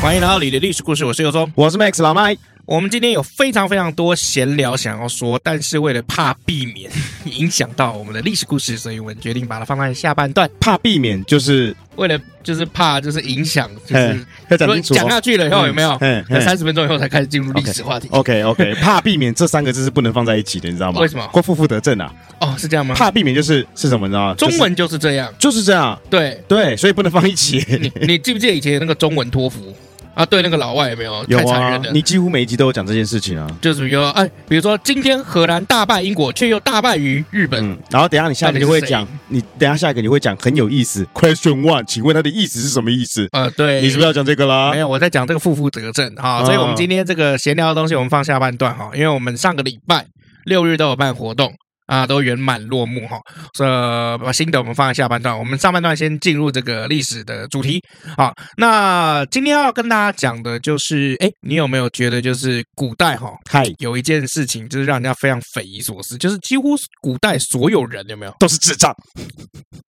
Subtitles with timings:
[0.00, 2.36] 欢迎来到你的历史故事，我是尤忠，我是 Max 老麦。
[2.66, 6.90] 我们今天有非常非常多闲聊想要说，但是为了怕避免
[7.26, 10.50] 影响到我们的历史故事，所以我们决定把它放在下半段。
[10.58, 15.96] 怕避免就是为了就是怕就是影响，就是要讲下去了以后、嗯、有没有？
[16.00, 18.08] 嗯，三十分钟以后才开始进入历史话题。
[18.10, 21.00] OK OK，, 怕避免这三个字是不能放在一起的，你知道吗？
[21.00, 21.24] 为什么？
[21.28, 22.12] 会负负得正啊。
[22.40, 22.96] 哦，是这样吗？
[22.96, 24.08] 怕避免就是是什么？
[24.08, 24.34] 你知道吗？
[24.34, 25.96] 中文就是这样，就是这样。
[26.10, 27.64] 对对，所以不能放一起。
[27.80, 29.72] 你你记不记得以前那个中文托福？
[30.16, 31.22] 啊，对那个老外有没有？
[31.28, 33.46] 有啊，太残忍了，你几乎每一集都有讲这件事情啊。
[33.60, 37.62] 就是比如说，哎，比如说今天荷兰大败英国，却又大败于日本。
[37.62, 41.06] 嗯，然后等一下你下一个就会讲，你等一下下一个你会讲很有意思。
[41.12, 43.28] Question one，请问它的意思是什么意思？
[43.32, 44.70] 呃，对，你是不是要讲这个啦？
[44.70, 46.42] 没有，我在讲这个负负得正哈。
[46.46, 50.06] 所以我们今天这个闲聊的东西，我们放下半段哈，因为我们上个礼拜
[50.44, 51.52] 六日都有办活动。
[51.86, 53.18] 啊，都圆满落幕哈。
[53.58, 57.82] 呃，把新的我们放在下半段，我们上半段先进入这个历史的主题。
[58.16, 68.92] 好，那今天要跟大家讲的就是，哎，你有没有觉得就是古代哈，嗨，有一件事情就是让人家非常匪夷所思，就是几乎古代所有人有没有都是智障？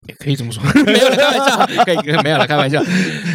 [0.08, 2.82] 也可以这么说， 没有了，开玩笑，可以，没有了，开玩笑。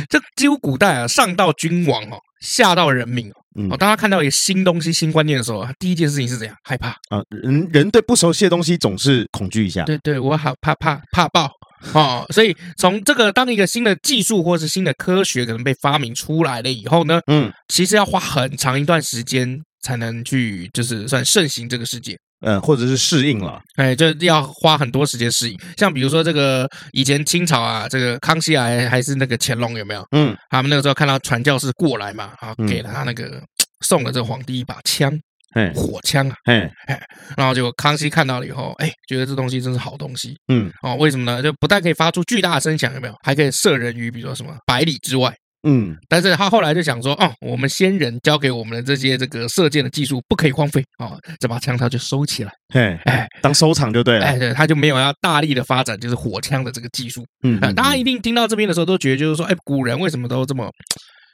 [0.09, 2.19] 这几乎古代啊，上到君王哦。
[2.43, 3.35] 下到人民哦！
[3.79, 6.57] 当他看到一个新东西、新观念的时候，他第一件事情是怎样？
[6.65, 7.23] 害怕啊！
[7.29, 9.85] 人人对不熟悉的东西总是恐惧一下。
[9.85, 11.51] 对对，我好怕怕怕爆
[11.95, 12.25] 哦！
[12.31, 22.17] 所以从这个当一个新的技术或是新的科学可能被发明出来了以后呢，嗯，其实要花很长一段时间才能去，就是算盛行这个世界。
[22.43, 25.59] 嗯，或者是适应了，哎，就要花很多时间适应。
[25.77, 30.05] 像比如说这个以前清朝啊，这个康熙啊，还是那个乾隆有没有？
[30.11, 33.43] 嗯，他们那个时候看到传教士过来嘛，啊，给了他那个
[33.87, 35.13] 送了这个皇帝一把枪，
[35.55, 37.01] 哎，火枪啊，哎哎，
[37.37, 41.43] 然后就康熙看到了以后，哎，觉得这东西真是好东西，嗯，哦，为什么呢？
[41.43, 43.15] 就不但可以发出巨大的声响，有没有？
[43.25, 45.33] 还可以射人于比如说什么百里之外。
[45.63, 60.69] 嗯，但是他后来就想说，哦，我们先人教给我们的这些这个射箭的技术不可以荒废哦，这把枪他就收起来，嘿，哎，当收藏就对了，哎，对，他就没有要大力的发展就是火枪的这个技术，嗯，嗯，大家一定听到这边的时候都觉得就是说，哎，古人为什么都这么。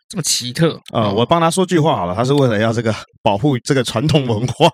[0.09, 1.13] 这么奇特啊、呃！
[1.13, 4.71] 我帮他说句话好了，他是为了要这个 保护这个传统文化，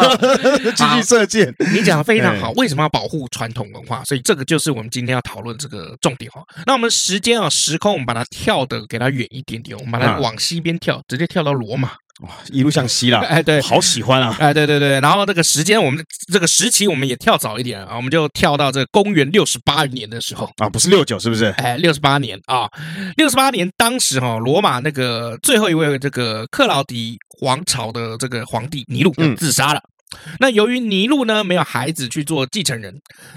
[0.76, 1.54] 继续射箭。
[1.72, 4.04] 你讲的非常好，为什么要保护传统文化？
[4.04, 6.42] 所以这个就是我们今天要讨论这个重点哈。
[6.66, 11.92] 那我们时间啊，时空我们把它跳的给它远一点点，我们把它往西边跳，直接跳到罗马。
[12.20, 21.46] 哇，一路向西啦，哎，对，好喜欢啊，哎，对对对，然后这个时间，我们这个时期我们也跳早一点啊，我们就跳到这个公元六十八年的时候啊，不是六九是不是？
[21.58, 22.66] 哎，六十八年啊，
[23.16, 29.82] 六十八年，当时哈罗马那个最后一位这个克劳迪王朝的这个皇帝尼禄自杀了。
[30.40, 32.94] 那由于尼禄呢没有孩子去做继承人，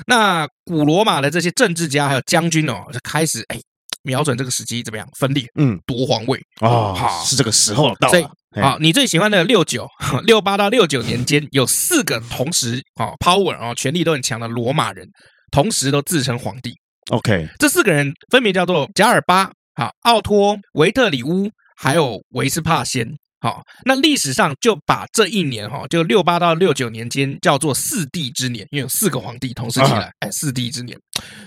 [0.07, 3.59] 那古罗马的这些政治家还有将军哦，就开始哎。
[4.01, 5.45] 瞄准这个时机怎么样分裂？
[5.55, 8.31] 嗯，夺皇位啊，好，是这个时候到了。
[8.51, 9.87] 好，你最喜欢的六九
[10.25, 15.07] 六八到六九年间，有四个同时啊 power 啊权力都很强的罗马人，
[15.51, 16.73] 同时都自称皇帝。
[17.11, 23.07] OK，这四个人分别叫做贾尔巴、好奥托、维特里乌，还有维斯帕先。
[23.41, 30.97] 好，那历史上就把这一年哈，就六八到六九年间叫做四帝之年，因为有四个皇帝同时起来，哎，四帝之年。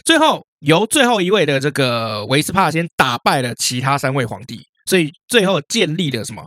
[0.05, 4.63] 最后由最后一位的这个维斯帕先打败了其他三位皇帝。
[4.87, 6.43] 所以最后建立了什么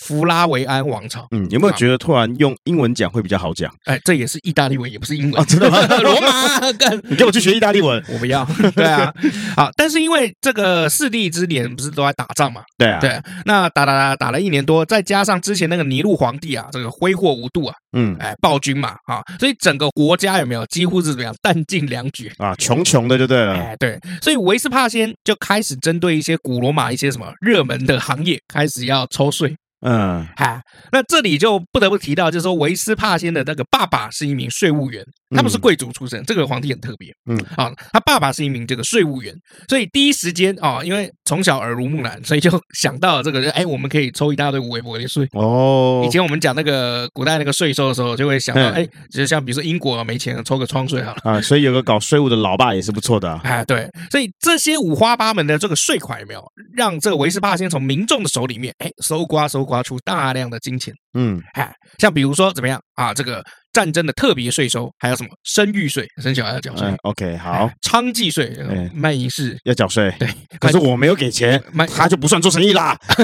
[0.00, 1.26] 弗拉维安王朝？
[1.30, 3.72] 嗯，有没有觉得突然用英文讲会比较好讲？
[3.84, 5.78] 哎，这也是意大利文，也不是英文，真的吗？
[6.02, 6.60] 罗马，
[7.08, 8.46] 你给我去学意大利文，我不要。
[8.74, 9.12] 对啊，
[9.56, 12.62] 好，但是因为这个四帝之年不是都在打仗嘛？
[12.78, 22.54] 对啊，对，那打打打打了一年多，再加上之前那个尼禄皇帝啊，这个挥霍无度啊，嗯，哎，暴君嘛，啊，所以整个国家有没有几乎是怎么样弹尽粮绝啊？
[22.56, 23.54] 穷穷的就对了。
[23.54, 29.54] 哎，对，所以维斯帕先就开始针对一些古罗马一些什么热门的行业开始要抽税。
[29.82, 30.60] 嗯，哈，
[30.92, 35.02] 那这里就不得不提到，就是说维斯帕先的那个爸爸是一名税务员，
[35.36, 37.12] 他们是贵族出身，这个皇帝很特别。
[37.26, 39.34] 嗯，啊，他爸爸是一名这个税务员，
[39.68, 45.26] 所以第一时间啊，因为从小耳濡目染，所以就 想到了这个，哎，我们可以抽一大堆微薄的税。
[45.32, 51.20] 哦，以前我们讲那个古代那个税收的时候，就会想到，哎，就像比如说英国没钱，抽个窗税好了。
[51.24, 53.32] 啊，所以有个搞税务的老爸也是不错的。
[53.44, 56.44] 哎，对，所以这些五花八门的这个税款有没有
[56.74, 59.60] 让这个维斯帕先从民众的手里面，哎，搜刮搜。
[59.70, 63.12] 刮出大量的金钱嗯，哎，像比如说怎么样啊？
[63.12, 63.42] 这个
[63.72, 66.86] 战争的特别税收，还有什么生育税，生小孩要缴税。
[67.02, 68.52] OK，好，娼妓税，
[68.94, 70.12] 卖淫室要缴税。
[70.18, 70.28] 对，
[70.60, 72.96] 可是我没有给钱，卖他就不算做生意啦，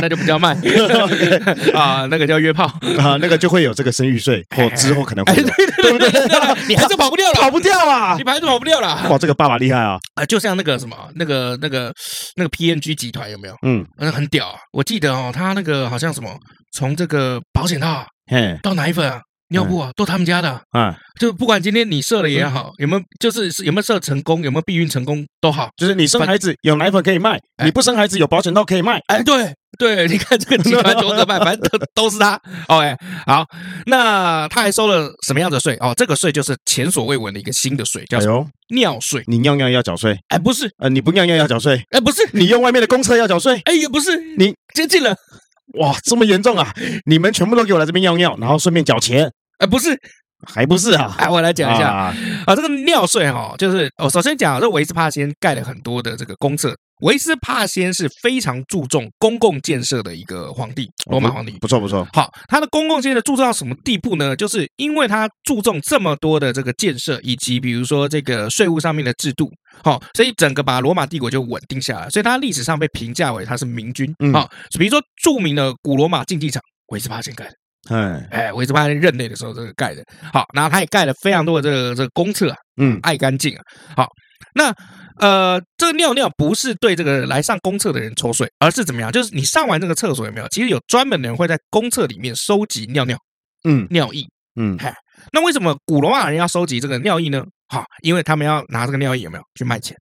[0.00, 0.54] 那就不叫卖
[1.74, 2.64] 啊，那个叫约炮
[2.98, 5.44] 啊，那个就会有这个生育税，或之后可能会对，
[5.82, 6.08] 对不对？
[6.68, 9.08] 你还是跑不掉了，跑不掉啊，你还是跑不掉了。
[9.10, 9.98] 哇，这个爸爸厉害啊！
[10.14, 11.92] 啊，就像那个什么，那个那个
[12.36, 13.56] 那个 PNG 集团有没有？
[13.66, 14.58] 嗯，那很屌啊！
[14.72, 16.30] 我记得哦，他那个好像什么。
[16.72, 20.96] 从这个保险套，嘿，到奶粉啊、尿布啊，都他们家的啊。
[21.20, 29.00] 就不管今天你射了也好，有没有就是有没有射成功，有没有避孕成功都好，就是你生孩子有奶粉可以卖，你不生孩子有保险套可以卖。
[29.06, 32.40] 哎，对对，你看这个集团多可怕，反正都都是他。
[32.68, 32.96] OK，
[33.26, 33.44] 好，
[33.86, 35.76] 那他还收了什么样的税？
[35.80, 38.46] 哦，这个税就是前所未闻的一个新的税，叫什么？
[38.74, 39.22] 尿税。
[39.26, 40.18] 你尿尿要缴税？
[40.28, 41.82] 哎，不是，呃，你不尿尿要缴税？
[41.90, 43.60] 哎，不是，你用外面的公厕要缴税？
[43.66, 45.14] 哎，也不是，你接近了。
[45.78, 46.72] 哇，这么严重啊！
[47.06, 49.30] 你们全部都给我来这边尿尿，然后顺便缴钱？
[49.58, 49.98] 哎，不是，
[50.46, 51.14] 还不是啊！
[51.18, 52.14] 哎，我来讲一下啊，
[52.46, 56.76] 啊，这个尿税哈，就是我首先讲，这维斯帕先盖了很多的这个公厕。
[57.02, 61.50] 维斯帕先是非常注重公共建设的一个皇帝，罗马皇帝。
[61.60, 62.06] 不错不错。
[62.12, 64.36] 好，他的公共建设注重到什么地步呢？
[64.36, 69.50] 就是因为他注重这么多的这个建设，以及比如说这个税务上面的制度，
[69.84, 72.10] 好，所以整个把罗马帝国就稳定下来。
[72.10, 74.14] 所以它历史上被评价为它是明君。
[74.32, 77.54] 好，比如说著名的古罗马竞技场，维斯帕先盖的。
[77.88, 80.02] 哎哎，维斯帕先任内的时候这个盖的。
[80.32, 83.62] 好，然后他也盖了非常多的这个这个公厕啊，嗯，爱干净啊。
[83.96, 84.08] 好，
[84.54, 84.74] 那。
[85.18, 89.12] 呃，这个尿尿不是对这个来上公厕的人抽税，而是怎么样？
[89.12, 90.48] 就是你上完这个厕所有没有？
[90.48, 93.16] 其实有专门的人会在公厕里面收集尿尿，
[93.68, 94.24] 嗯，尿液，
[94.56, 94.92] 嗯，嗨，
[95.32, 97.42] 那为什么古罗马人要收集这个尿液呢？
[97.68, 99.96] 哈，因为他们要拿这个尿液有没有去卖钱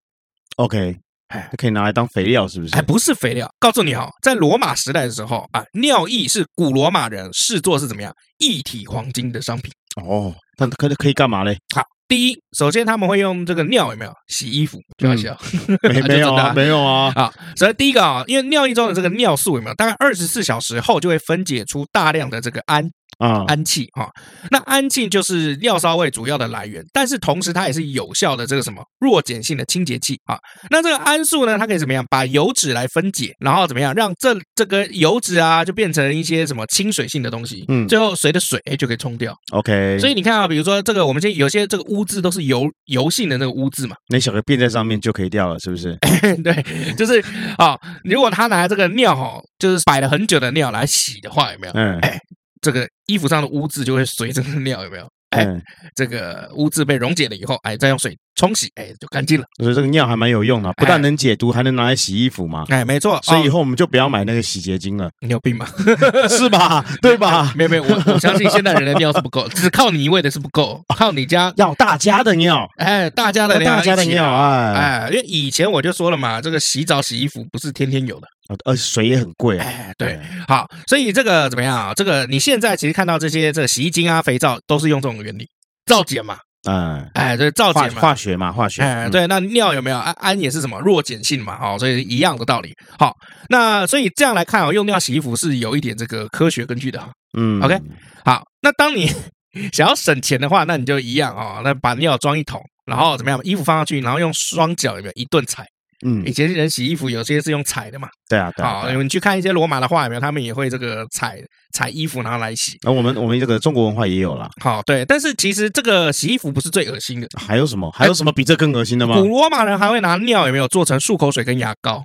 [0.57, 0.97] ？OK，
[1.29, 2.75] 哎，可以拿来当肥料，是不是？
[2.75, 9.71] 哎，不是肥料，告诉你哈，在罗马时代的时候啊，尿液是古罗马人视作是怎么样一体黄金的商品。
[10.03, 11.57] 哦，那可可以干嘛嘞？
[11.73, 11.81] 好。
[12.09, 14.77] 第一，首先他们会用这个尿有没有洗衣服？
[14.97, 15.39] 开玩笑，
[15.81, 17.09] 没 没有啊，没有啊。
[17.15, 19.75] 好，所以第一个啊，因为尿液中的这个尿素有没有？
[19.75, 22.91] 大概二十四小时后就会分解出大量的这个氨。
[23.21, 24.07] 啊，氨气啊，
[24.50, 30.38] 那氨气就是尿骚味主要的来源，但是同时它也是有效的这个什么弱碱性的清洁剂啊。
[30.71, 32.03] 那这个氨素呢，它可以怎么样？
[32.09, 39.35] 把油脂来分解，然后怎么样让这这个油脂啊，就变成一些什么亲水性的东西，嗯，最后随着水哎就可以冲掉。
[39.51, 45.95] OK，所以你看啊，比如说这个我们现在有些这个污渍都是油油性的那个污渍嘛，那小个便在上面就可以掉了，是不是？
[46.44, 47.24] 对，就是
[47.57, 51.74] 啊，如果他拿这个尿哈，就是摆了很久的尿来洗的话，有没有？
[51.75, 52.19] 嗯，哎。
[52.61, 55.09] 这个衣服上的污渍就会随着尿有没有？
[55.31, 55.47] 哎，
[55.95, 59.45] 这个污渍被溶解了以后，哎，再用水冲洗，哎，就干净了。
[59.61, 62.65] 所以这个尿还蛮有用的，不但能解毒，还能拿来洗衣服嘛。
[62.69, 63.19] 哎，没错。
[63.21, 65.11] 所以以后我们就不要买那个洗洁精了。
[65.19, 65.67] 你有病吗？
[66.27, 66.83] 是吧？
[67.03, 67.53] 对吧？
[67.55, 72.67] 没有没有，我我相信现代人的尿是不够， 只靠你一位的是不够，靠你家要大家的尿。
[72.77, 78.27] 哎，大家的尿，大家的尿，哎哎，因为以前我就说了嘛，这个洗澡洗衣服不是天天有的。
[78.65, 81.93] 呃，水也很贵，哎，对，好，所以这个怎么样啊？
[81.95, 85.47] 这个你现在其实看到这些这个洗衣精啊、肥皂都是用这种原理，
[85.85, 86.38] 皂碱嘛，
[86.69, 90.13] 嗯，哎，对，皂碱嘛，化学嘛，化学，哎，对，那尿有没有氨？
[90.19, 92.71] 氨也是什么弱碱性嘛，哦，所以一样的道理。
[92.99, 93.15] 好，
[93.49, 97.01] 那所以这样来看啊，用尿洗衣服是有一点这个科学根据的，
[97.35, 97.79] 嗯，OK，
[98.23, 99.11] 好，那当你
[99.73, 105.65] 想要省钱的话，那你就一样哦，那把尿装一桶，然后怎么样，衣服放上去，然后用双脚有没有一顿踩？
[106.06, 110.22] 嗯，以前人洗衣服有些是用踩的嘛，对啊，对啊，你去看一些罗马的画有没有？
[110.22, 111.39] 他们也会这个踩
[111.74, 112.77] 踩衣服然后来洗。
[112.84, 114.50] 那我们我们这个中国文化也有啦。
[114.62, 117.91] 好，对，但是其实这个洗衣服不是最恶心的，还有什么？
[117.91, 119.15] 还有什么比这更恶心的吗？
[119.15, 122.03] 古罗马人还会拿尿有没有做成漱口水跟牙膏，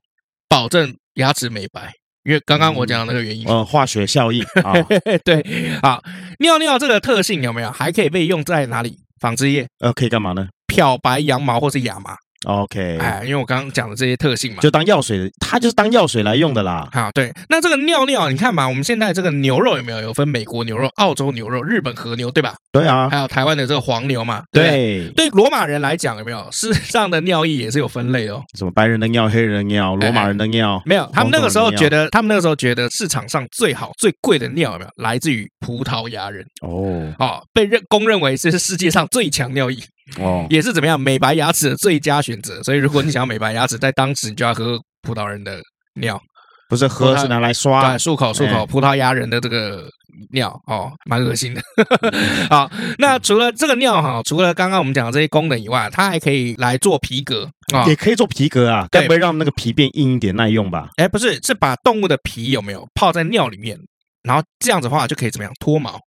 [0.48, 1.92] 保证牙齿美白？
[2.24, 4.74] 因为刚刚我讲的那个原因，呃，化学效应啊。
[5.24, 5.42] 对，
[5.80, 6.02] 好，
[6.40, 7.70] 尿尿这个特性有没有？
[7.70, 8.98] 还可以被用在哪里？
[9.20, 9.66] 纺织业？
[9.78, 10.48] 呃，可以干嘛呢？
[10.66, 12.16] 漂白羊毛或是亚麻。
[12.44, 16.88] OK，哎，因为我刚刚讲的这些特性嘛，就当药水，它就是当药水来用的啦。
[16.92, 22.54] 好，对，那这个尿尿，你看嘛，我们现在这个牛肉有没有有分美国牛肉、澳洲牛肉、日本和牛，对吧？
[22.70, 24.42] 对啊，还有台湾的这个黄牛嘛。
[24.52, 26.46] 对，对，罗马人来讲有没有？
[26.52, 28.42] 世上的尿液也是有分类哦。
[28.56, 30.80] 什么白人的尿、黑人的尿、罗马人的尿？
[30.84, 34.90] 没有，他们那个时候觉得，他们那个时候觉得市场上最好、最贵的尿有没有？
[35.02, 39.78] 来自于葡萄牙人哦，哦，被认公认为这是世界上最强尿液。
[40.18, 42.62] 哦，也是怎么样美白牙齿的最佳选择。
[42.62, 45.60] 所以如果你想要美白牙齿，在当时你就要喝葡萄人的
[46.00, 46.20] 尿，
[46.68, 48.64] 不是喝是拿来刷，对，漱口漱口。
[48.66, 49.88] 葡萄牙人的这个
[50.32, 51.62] 尿哦，蛮恶心的。
[52.48, 60.88] 好，那除了这个尿哈，除了刚刚我们讲的这些功能以外，它还可以来做皮革啊，也可以做皮革啊，该不会让那个皮变硬一点耐用吧？
[60.96, 63.76] 哎，不是，是把动物的皮有没有泡在尿里面？
[64.22, 66.00] 然后这样子的话就可以怎么样脱毛？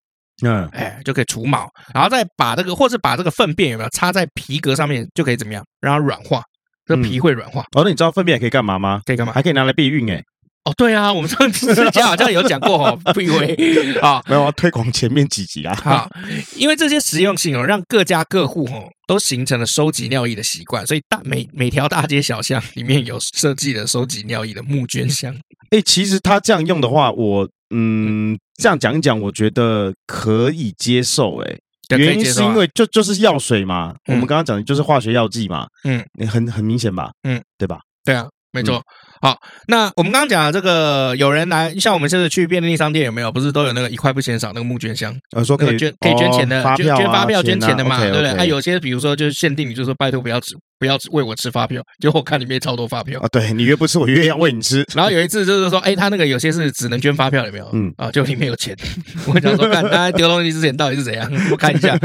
[0.44, 6.42] 嗯，哎，就可以除毛，然后再把这个，或是把这个粪便有没有插在皮革上面，就可以怎么样让它软化？
[6.86, 7.62] 这个皮会软化。
[7.76, 9.00] 哦，那你知道粪便可以干嘛吗？
[9.04, 9.32] 可以干嘛？
[9.32, 10.22] 还可以拿来避孕哎。
[10.64, 15.74] 哦，对啊，我们上次之前好像有讲过哦，避孕啊，没有啊推广前面几集啦。
[15.74, 16.10] 好，
[16.56, 25.34] 因为这些实用性哦，让各家各户哦都形成了收集尿液的习惯，所以大每每条大街小巷里面有设计了收集尿液的募捐箱。
[25.70, 31.36] 哎，其实他这样用的话，我嗯这样讲一讲，我觉得可以接受。
[31.42, 31.58] 哎，
[31.96, 37.80] 原因是因为就就是药水嘛，我们刚刚讲的就是化学药剂嘛，嗯，很很明显吧，嗯，对吧？
[38.04, 38.26] 对啊。
[38.50, 38.82] 没错，
[39.20, 43.32] 好，那我们刚刚讲这个，有人来，像我们现在去便利商店有没有？
[43.32, 45.14] 不是都有那个一块不嫌少那个募捐箱？
[45.36, 48.32] 呃，说可以捐，可以捐钱的，捐捐发票捐钱的嘛，对不对？
[48.34, 50.54] 那有些比如说就是限定，你就说拜托不要吃。
[50.80, 53.26] 不要喂我吃发票，结果我看里面超多发票啊！
[53.32, 54.86] 对，你越不吃，我越要喂你吃。
[54.94, 57.68] 然后有一次就是说，哎，他那个有些是只能捐发票，有没有？
[57.72, 58.76] 嗯啊，就里面有钱。
[59.26, 61.28] 我想说，看他丢东西之前到底是怎样？
[61.50, 61.98] 我看一下。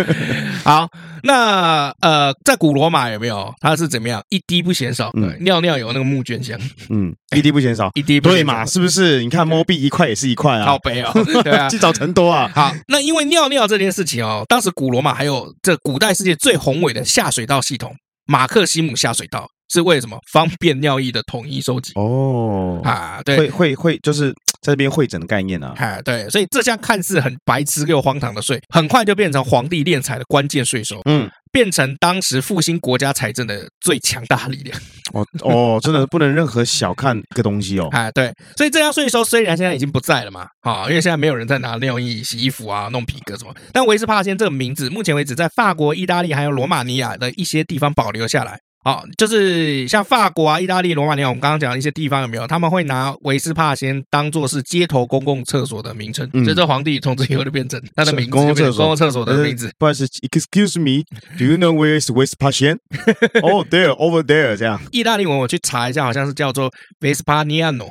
[0.63, 0.89] 好，
[1.21, 3.53] 那呃，在古罗马有没有？
[3.61, 4.19] 他是怎么样？
[4.29, 6.59] 一滴不嫌少，尿尿有那个募捐箱。
[6.89, 7.02] 嗯，
[7.35, 8.65] 一滴不嫌少，一滴不对嘛？
[8.65, 9.23] 是不是？
[9.23, 11.11] 你看，摸币一块也是一块啊，好悲哦。
[11.43, 12.51] 对啊， 积少成多啊。
[12.55, 17.95] 好，那因为尿尿这件事情哦，当时古罗马还有这古代世界最宏伟的下水道系统。
[18.25, 20.17] 马克西姆下水道是为什么？
[20.31, 24.33] 方便尿液的统一收集哦啊，对，会会会，就是
[24.63, 34.79] 在这边会诊的概念啊，啊，对，所以这项看似很白痴又荒唐的税，很快就变成皇帝敛财的关键税收，嗯，变成当时复兴国家财政的最强大力量。
[35.13, 48.59] 哦哦，真的不能任何小看一个东西哦，啊， 对，所以这项税收虽然现在已经不在了嘛，啊，因为现在没有人在拿尿液洗衣服啊、弄皮革什么，但维斯帕先这个名字，目前为止在法国、意大利还有罗马尼亚的一些地方保留下来。
[48.83, 52.45] 好，就是像法国啊、意大利、罗马尼亚，我们刚刚讲的一些地方有没有？
[52.45, 59.71] 他们会拿维斯帕先当做是街头公共厕所的名称，所以这皇帝从此以后就变成他的名字，公共厕所、公共厕所的名字。
[59.79, 64.57] 不好意思，Excuse me，Do you know where is Vespasian？Oh, there, over there。
[64.57, 67.87] 这样，意大利文我去查一下，好像是叫做 Vespaniano。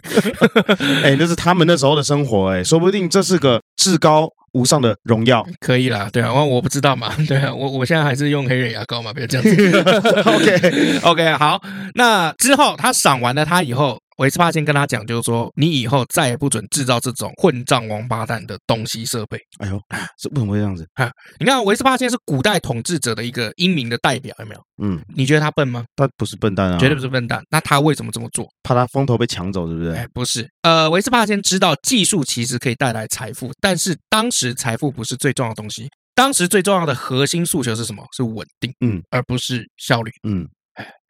[1.03, 4.29] 哎，那是他们那时候的生活，哎，说不定这是个至高。
[4.53, 9.81] 无上的荣耀，可以啦，对啊，我我不知道嘛， 对啊，我我现在还是用黑人牙膏嘛，不要这样子。
[10.27, 11.61] OK OK，好，
[11.95, 14.01] 那之后他赏完了他以后。
[14.21, 19.39] 维斯帕先跟他讲，就是说，你以后再也不准制造这种混账王八蛋的东西设备。
[19.61, 19.81] 哎呦，
[20.19, 20.87] 是为什么会这样子？
[20.95, 24.61] 哈，你看维斯帕先是古代统治者的一个英明的代表，有没有？
[24.83, 25.87] 嗯，你觉得他笨吗？
[25.97, 27.43] 他不是笨蛋啊，绝对不是笨蛋。
[27.49, 28.47] 那他为什么这么做？
[28.63, 29.97] 怕他风头被抢走，对不对？
[29.97, 30.47] 哎，不是。
[30.61, 35.89] 呃，维斯帕先知道技术其实可以带来财富，但是当时财富不是最重要的东西。
[36.15, 38.05] 当时最重要的核心诉求是什么？
[38.15, 40.47] 是稳定，嗯，而不是效率，嗯。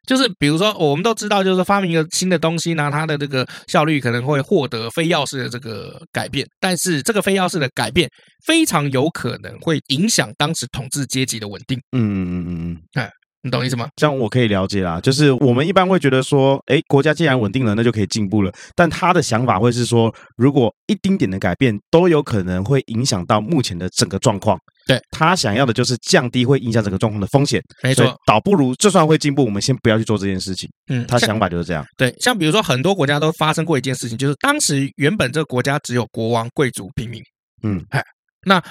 [0.07, 8.09] 就是比如说，我们都知道，就是发明一个新的东西呢，它的这个效率可能会获得非钥匙的这个改变，但是这个非钥匙的改变
[8.45, 11.79] 非常有可能会影响当时统治阶级的稳定。
[11.91, 13.09] 嗯嗯嗯嗯嗯，哎，
[13.43, 13.89] 你懂意思吗？
[13.95, 15.01] 这样我可以了解啦。
[15.01, 18.51] 就是我们一般会觉得说，哎，国家既然稳定了，那就可以进步了。
[18.75, 24.57] 但他的想法会是说，如果一丁点的改变都有可能会影响到目前的整个状况。
[24.87, 30.69] 对，他想要的就是降低会影响整个状况的风险，没错，倒不如就算会进步，我们先不要去做这件事情。
[30.89, 31.85] 嗯，他想法就是这样。
[31.97, 37.21] 对，像比如说很多国家都发生过一件事情，就是当时原本这个国家只有国王、贵族、平民。
[37.63, 38.03] 嗯，哎，
[38.45, 38.61] 那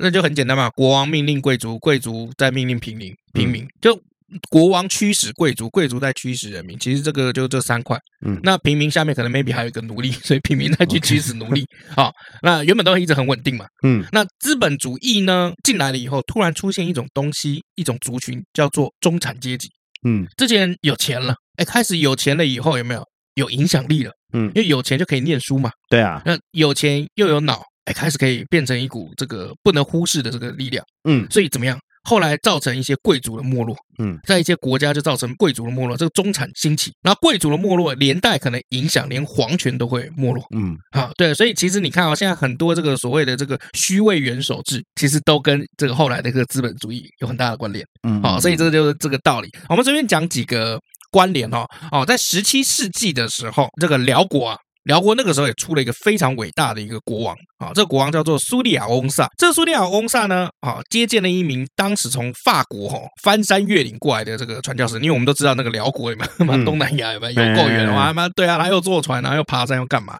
[0.00, 4.00] 那就很简单嘛，国王命令贵族，贵族再命令平民，平民就。
[4.48, 6.78] 国王驱使贵族，贵族在驱使人民。
[6.78, 7.98] 其实这个就这三块。
[8.24, 11.66] 嗯，那平民下面可能 maybe 还有一个奴隶，所以平民再去驱使奴隶。
[11.96, 13.66] 好、哦，那原本都一直很稳定嘛。
[13.82, 19.68] 嗯，那资本主义呢进来了以后，突然出现一种东西，一种族群叫做中产阶级。
[20.06, 23.02] 嗯，这些人有钱了，哎，开始有钱了以后有没有？
[23.34, 24.12] 有影响力了。
[24.32, 25.70] 嗯，因为有钱就可以念书嘛。
[25.88, 30.84] 对啊，那有钱又有脑，哎，开始可以变成一股这个不能忽视的这个力量。
[31.08, 31.76] 嗯，所以怎么样？
[32.02, 49.50] 后来造成一些贵族的没落，嗯，在一些国家就造成贵族的没落，这个中产兴起，然后贵族的没落连带可能影响连皇权都会没落，嗯，啊，对，所以其实你看啊，现在很多这个所谓的这个虚位元首制，其实都跟这个后来的这个资本主义有很大的关联，嗯，好，所以这个就是这个道理。
[49.68, 50.80] 我们这边讲几个
[51.10, 54.56] 关联哈，哦，在十七世纪的时候，这个辽国啊。
[54.84, 59.28] 辽国那个时候也出了一个非常伟大的一个国王啊，这个国王叫做苏利亚翁萨。
[59.36, 64.96] 这个苏利亚翁萨呢，啊，接见了一名当时从法国哈翻山越岭过来的这个传教士。
[64.96, 70.18] 因为我们都知道那个辽国嘛，嗯、东南亚有没有够远的话，妈对啊，他又坐船，然后又爬山，又干嘛？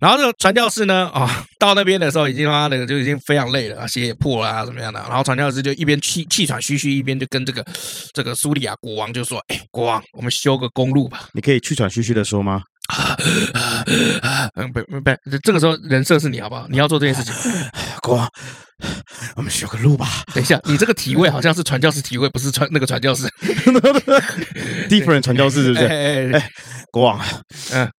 [0.00, 4.98] 然后这个传教士呢，啊，到那边的时候已经他妈的就已经非常累了，鞋也破了啊，怎么样的？
[5.08, 7.62] 然后传教士就一边气气喘吁吁，一边就跟这个
[8.14, 12.62] 这个苏利亚国王就说：“哎，国王，我们修个公路吧。”你可以气喘吁吁的说吗？
[14.56, 15.10] 嗯，不不不，
[15.42, 16.66] 这个时候人设是你好不好？
[16.68, 17.32] 你要做这件事情，
[18.02, 18.28] 国王，
[19.36, 20.06] 我们修个路吧。
[20.34, 23.26] 等一下，你这个体位好像是传教士体位，不是传那个传教士，
[24.88, 25.86] different 传教士是不是？
[25.86, 26.50] 哎哎哎，
[26.90, 27.20] 国王，
[27.72, 27.90] 嗯，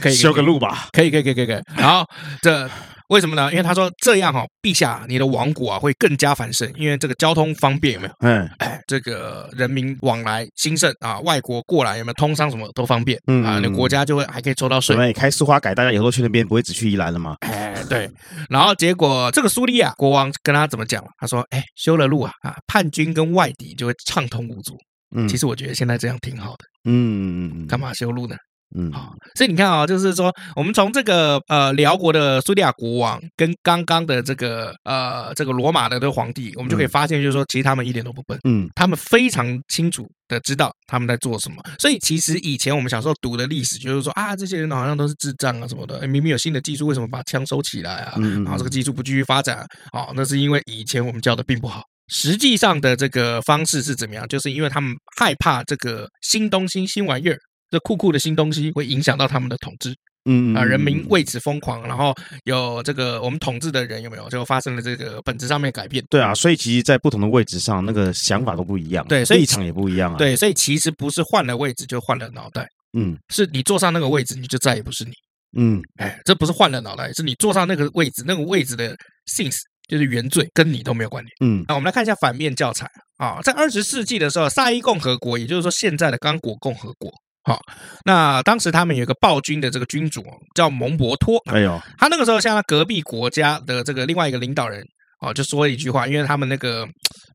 [0.00, 0.88] 可以修个路吧？
[0.92, 1.62] 可以可以可以可以可以。
[1.76, 2.04] 然后
[2.42, 2.68] 这。
[3.08, 3.50] 为什么呢？
[3.50, 8.12] 因为他说这样哈，陛下，你的王国啊会更加繁盛，因为这个交通方便，有没有？
[8.20, 14.94] 嗯，哎，这个人民往来兴盛啊，外国过来有没有通商什么都方便，嗯啊，那国家就会还可以抽到税。
[14.94, 17.36] 对，开苏花改，大家以后都去那边，不会只去宜兰了吗？
[17.40, 18.10] 哎，对。
[18.50, 21.02] 然后结果这个苏利亚国王跟他怎么讲？
[21.18, 24.76] 他说：“哎，修了路啊，啊，叛军跟外敌就会畅通无阻。
[25.16, 26.64] 嗯，其实我觉得现在这样挺好的。
[26.84, 28.36] 嗯嗯嗯，干嘛修路呢？”
[28.76, 41.62] 嗯，好，所以你看啊，就是说，我们从这个呃辽国的苏利亚国王跟刚刚的这个呃这个罗马的这个皇帝，我们就可以发现，就是说，其实他们一点都不笨，嗯，他们非常清楚的知道他们在做什么。
[41.78, 48.14] 所以其实以前我们小时候读的历史，就是说啊，这些人好像都是智障啊什么的，明明有新的技术，为什么把枪收起来啊？
[48.18, 51.82] 然后这个技术不继续发展，哦，那是因为以前我们教的并不好。
[52.10, 54.26] 实际上的这个方式是怎么样？
[54.28, 57.38] 就是因为他们害怕这个新东西、新玩意儿。
[57.70, 66.04] 这酷酷的新东西会影响到他们的统治，嗯啊，人民为此疯狂，然后有这个我们统治的人有没有就发生了这个本质上面改变？
[66.08, 70.16] 对啊，所以其实，在不同的位置上，那个想法都不一样，对，所以立场也不一样啊。
[70.16, 72.66] 对，所以其实不是换了位置就换了脑袋，
[72.98, 75.12] 嗯，是你坐上那个位置，你就再也不是你，
[75.56, 81.64] 嗯，哎，这不是换了脑袋，是你坐上那个位置，那个位置的 since 就是原罪，跟你都没有关联，嗯。
[81.68, 82.86] 那我们来看一下反面教材
[83.18, 87.12] 啊，在二十世纪的时候，萨伊共和国，也就是说现在的刚果共和国。
[87.48, 87.58] 好，
[88.04, 90.22] 那当时他们有一个暴君的这个君主
[90.54, 91.38] 叫蒙博托。
[91.50, 94.84] 哎呦，他那个时候向他隔壁国家的这个另外一个领导人
[95.22, 96.86] 哦，就说了一句话，因为他们那个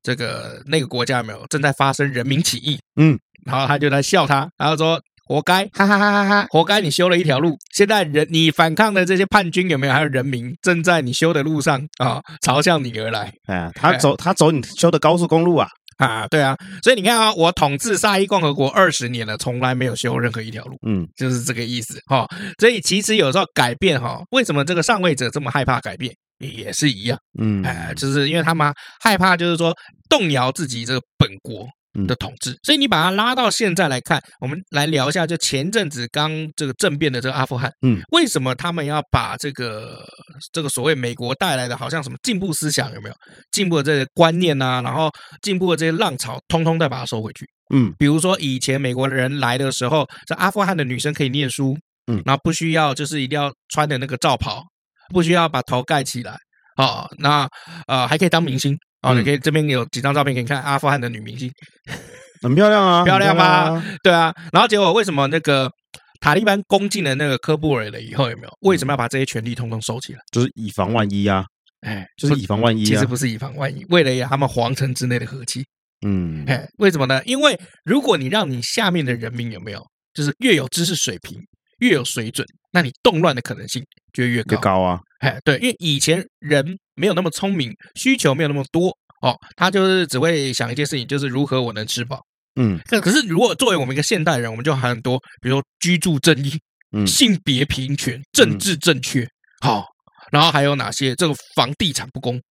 [0.04, 2.78] 这个那个国家有没有正在发生人民起义？
[2.95, 9.93] 嗯，然后他就在笑他，然后说活该，哈哈哈哈哈，活该你修了一条路，现在人你反抗的这些叛军有没有？
[9.93, 13.34] 还有人民正在你修的路上啊，朝向你而来。
[13.47, 15.67] 哎，他走他走你修的高速公路啊。
[15.97, 22.29] 啊，对啊，所以你看啊，我统治沙伊共和国二十年了，从来没有修任何一条路，嗯，就是这个意思哈、哦。
[22.60, 29.73] 所以其实有时候改变哈、哦，为什么这个上位者这么害怕改变，也是一样，嗯，哎，就是因为他们害怕，就是说
[30.10, 31.67] 动摇自己这个本国。
[32.08, 40.03] 的统治，所以你把它拉到现在来看，我们来聊一下，就前阵子刚这个政变的这个阿富汗，嗯，为什么他们要把这个
[40.51, 43.15] 这个所谓美国带来的好像什么进步思想有没有？
[43.51, 45.12] 进步的这些观念啊，然后
[45.43, 51.77] 进步的这些浪潮，通通再把它收回去，嗯，比如说以前美国人来的时候，这阿富汗的女生可以念书，
[52.08, 54.63] 嗯，然后不需要就是一定要穿的那个罩袍，
[55.13, 56.32] 不需要把头盖起来，
[56.75, 57.47] 啊、哦，那
[57.88, 58.75] 呃还可以当明星。
[59.04, 61.52] 哦，你可以这边有几张照片给你看，阿富汗的女明星，
[62.42, 63.46] 很漂亮啊， 漂亮吧？
[63.46, 64.34] 啊对啊。
[64.52, 65.70] 然后结果为什么那个
[66.20, 68.50] 塔利班攻进了那个科布尔了以后，有没有？
[68.62, 70.20] 为什么要把这些权力通通收起来？
[70.32, 71.46] 就是以防万一啊！
[71.82, 72.86] 哎，就是以防万一。
[72.86, 75.63] 其实不是以防万一，为了呀他们皇城之内的和气。
[76.06, 77.22] 嗯，哎，为什么呢？
[77.26, 81.38] 因为如果你让你下面的人民有没有，就是越有知识水平，
[81.80, 83.81] 越有水准，那你动乱的可能性
[84.12, 84.99] 就越高，越高啊！
[85.19, 88.89] 哎，对，因为以前人没有那么聪明，需求没有那么多
[89.21, 92.19] 哦，他就是只会想一件事情，就是如何我能吃饱。
[92.55, 96.51] 嗯，可可是如果作为我们一个现代人，我们就很多，比如说居住正义、
[96.97, 99.27] 嗯，性别平权、政治正确，
[99.62, 99.86] 好、嗯哦，
[100.31, 102.41] 然后还有哪些这个房地产不公，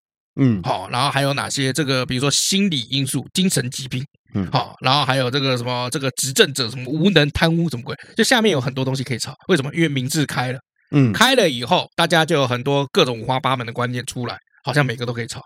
[0.41, 4.05] 嗯，好、哦，然后还有哪些这个比如说心理因素、精神疾病。
[4.35, 9.35] 嗯，好，然后还有这个什么，这个执政者什么无能、贪污什么鬼，就下面有很多东西可以炒。
[9.49, 9.71] 为什么？
[9.75, 10.59] 因为民智开了，
[10.91, 15.43] 嗯，开了以后，大家就有很多各种五花八门的观念出来，好像每个都可以炒。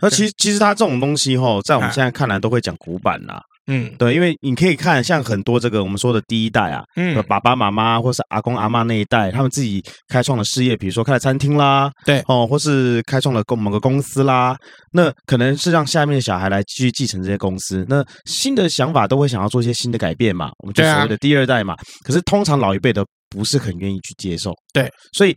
[0.00, 3.42] 那其实，其实它这种东西哈，在我们现在看来都会讲古板啦。
[3.72, 14.56] 嗯，对，因为你可以看像很多这个我们说的第一代啊，嗯，爸爸妈妈或是阿公阿妈那一代，他们自己开创的事业，比如说开了餐厅啦，对，哦，或是开创了某某个公司啦，
[14.92, 17.86] 那可能是让下面的小孩来继续继承这些公司。
[17.88, 21.76] 那新的想法都会想要做一些新的改变嘛，我们就所谓的第二代嘛。
[22.04, 25.36] 可是通常老一辈的不是很愿意去接受，对，所以。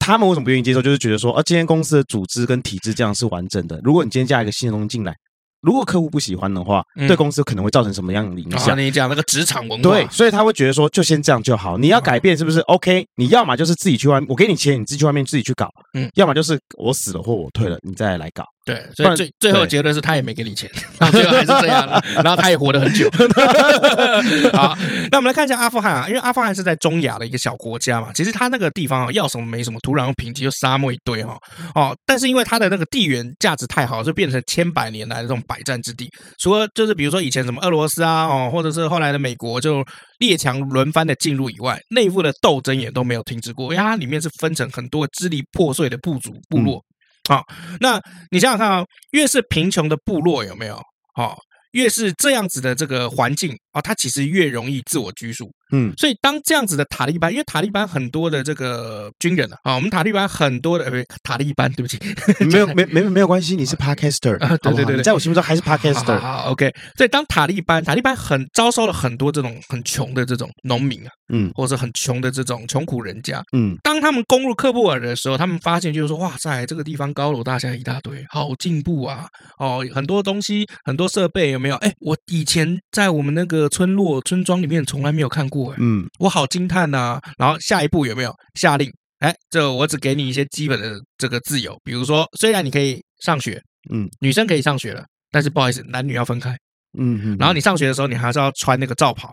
[0.00, 0.80] 他们为什么不愿意接受？
[0.80, 3.78] 就是觉得说，啊，今天公司的组织跟体制这样是完整的。
[3.84, 5.14] 如果你今天加一个新的东西进来，
[5.62, 8.76] 如果客户不喜欢的话，对公司可能会造成什么样的影响？
[8.76, 11.78] 你讲那个职场文化，对，所以他会觉得说，就先这样就好。
[11.78, 15.70] 你要改变是不是？OK，你要么就是自己去外面，我给你钱，你自己去外面自己去搞。
[15.94, 18.44] 嗯，要么就是我死了或我退了，你再来搞。
[18.64, 20.70] 对，所以最最后结论是他也没给你钱，
[21.00, 23.10] 然后最后还是这样了， 然后他也活得很久。
[24.56, 24.76] 好，
[25.10, 31.36] 那我们来看一下阿富汗啊，因为阿富汗是在中亚的一个小国家嘛，其实它那个地方啊，要什么没什么，土壤又贫瘠，又沙漠一堆哈。
[31.74, 36.08] 哦，但是因为它的那个地缘价值太好，就变成千百年来的这种百战之地。
[36.38, 39.84] 除了就是比如说以前什么俄罗斯啊，哦，或者是后来的美国就
[40.18, 46.80] 列强轮番的进入以外，内部的斗争也都没有停止过，因为它里面是分成很多支离破碎的部族部落。
[47.28, 47.44] 嗯好，
[47.80, 50.80] 那你想想看啊，越是贫穷的部落有没有？
[51.14, 51.38] 好，
[51.72, 55.50] 越是这样子的这个环境啊，他其实越容易自我拘束。
[55.74, 61.98] 嗯，所以当这样子的塔利班，因为塔利班很多的这个军人啊，我们塔利班很多的，呃，不是塔利班，对不起，
[62.44, 66.18] 没有没没没有关系，你是 Podcaster，啊，对对对对，在我心目中还是 Podcaster。
[66.18, 66.70] 好，OK。
[66.96, 79.26] 所以当塔利班，塔利班很招收了很多这种很穷的这种农民啊，嗯，或者很穷的这种穷苦人家，嗯，当他们攻入喀布尔的时候，他们发现就是说，哇塞，这个地方高楼大厦一大堆，好进步啊，
[79.58, 81.76] 哦，很多东西，很多设备有没有？
[81.76, 85.74] 哎，我以前在我们那个村落村庄里面从来没有看过。
[85.78, 87.20] 嗯，我好惊叹呐！
[87.38, 88.90] 然后下一步有没有下令？
[89.18, 96.50] 哎，这我只给你一些基本的这个自由，比如说，虽然你可以上学，嗯，女生可以上学了，但是不好意思，男女要分开，
[96.98, 97.36] 嗯嗯。
[97.38, 99.30] 然后你上学的时候，你还是要穿那个罩袍，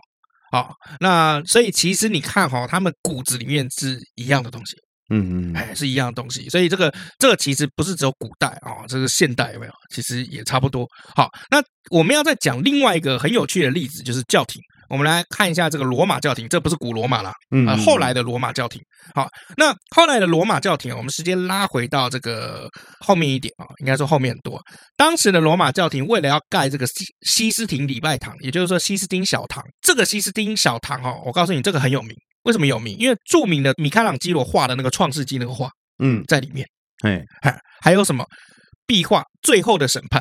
[0.52, 4.76] 好，那所以其实你看哈，他们骨子里面是一样的东西，
[5.10, 6.48] 嗯嗯，哎，是一样的东西。
[6.48, 9.72] 所以这个这个其实不是只有古代啊，这个现代有没有？
[9.94, 10.86] 其实也差不多。
[11.14, 14.60] 好，那我们要再讲另外一个很有趣的例子，就是教廷。
[14.88, 18.82] 我们来看一下这个罗马教廷，这不是古罗马啦，嗯，后来的罗马教廷。
[19.14, 22.68] 好，那后来的罗马教廷，我们时间拉回到这个
[22.98, 24.60] 后面一点啊，应该说后面很多。
[24.96, 32.16] 当时的罗马教廷为了要盖这个西西斯廷礼拜堂，也就是说西斯丁小堂，这个西斯丁小堂哦，我告诉你，这个很有名。
[32.42, 32.96] 为什么有名？
[32.98, 36.66] 因为著名的米开朗基罗画的那个创世纪那个画，嗯，在里面。
[37.02, 38.24] 哎，还还有什么
[38.86, 40.20] 壁画《最后的审判》？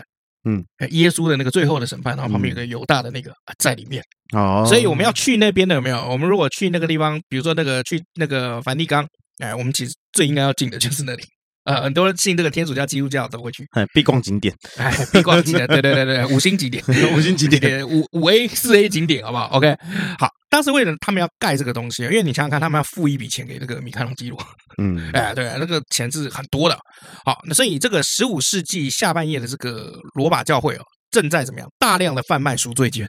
[0.49, 4.01] 嗯，耶稣的那个最后的审判，然后旁边有个犹大的那个在里面
[4.33, 5.97] 哦，所以我们要去那边的有没有？
[6.07, 9.05] 我们如果去那个地方，比如说那个去那个梵蒂冈，
[9.39, 11.23] 哎，我们其实最应该要进的就是那里。
[11.65, 16.81] 呃，很多人信这个天主教、基督教都会去，哎，必逛景点，哎，必逛景点，对对对对，五星景点，
[17.13, 19.75] 五星景点，五五 A 四 A 景点，好不好？OK，
[20.17, 20.29] 好。
[20.49, 24.39] 当时为了他们要盖这个东西，因为你想想看，他们要付一笔钱给那个米开朗基罗，
[24.81, 26.77] 嗯， 哎，对，那个钱是很多的。
[27.23, 31.69] 好，那所以这个十五世纪下半叶的这个罗马教会哦，正在怎么样？
[31.77, 33.07] 大量的贩卖赎罪券。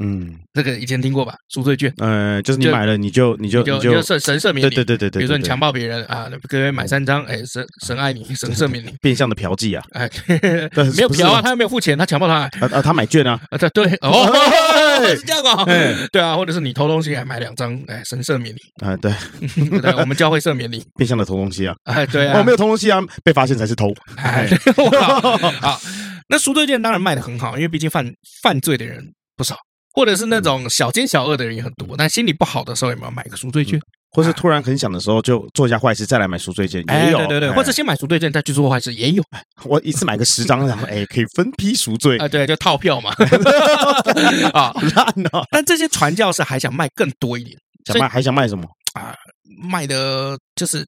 [0.00, 1.34] 嗯，这个以前听过吧？
[1.50, 5.18] 赎罪券，呃，就是你买了你就你就你就神神赦免你，对对对对对。
[5.20, 8.92] 比如说你强暴别人啊，可以买三张，哎，神神爱你， 神赦免你。
[9.02, 10.08] 变相的嫖妓啊，哎，
[10.96, 14.32] 没有嫖啊，他又没有付钱，他强暴他，啊啊，他买券啊， 啊对对哦，
[15.14, 15.64] 是这样啊，
[16.10, 18.86] 对啊，或者是你偷东西还买两张，哎，神赦免你。
[18.86, 19.12] 啊，对，
[19.80, 24.48] 对，我们教会赦免你，变相的偷东西啊，哎，对啊，我没有偷东西啊，被发现才是偷，哎，
[25.60, 25.78] 好，
[26.28, 28.10] 那赎罪券当然卖的很好，因为毕竟犯
[28.42, 29.04] 犯罪的人
[29.36, 29.56] 不少。
[29.92, 33.80] 或者是那种小奸小恶的人也很多，但心理不好的时候有没有买个赎罪券？
[34.12, 37.18] 或是突然很想的时候就做一下坏事，再来买赎罪券也有。
[37.18, 39.22] 对对对，或者先买赎罪券再去做坏事也有。
[39.64, 43.12] 我一次买个十张，然后哎，可以分批赎罪啊，对，就套票嘛。
[44.52, 45.46] 啊，烂了。
[45.52, 49.14] 但这些传教士还想卖更多一点，想卖还想卖什么啊？
[49.62, 50.84] 卖的就是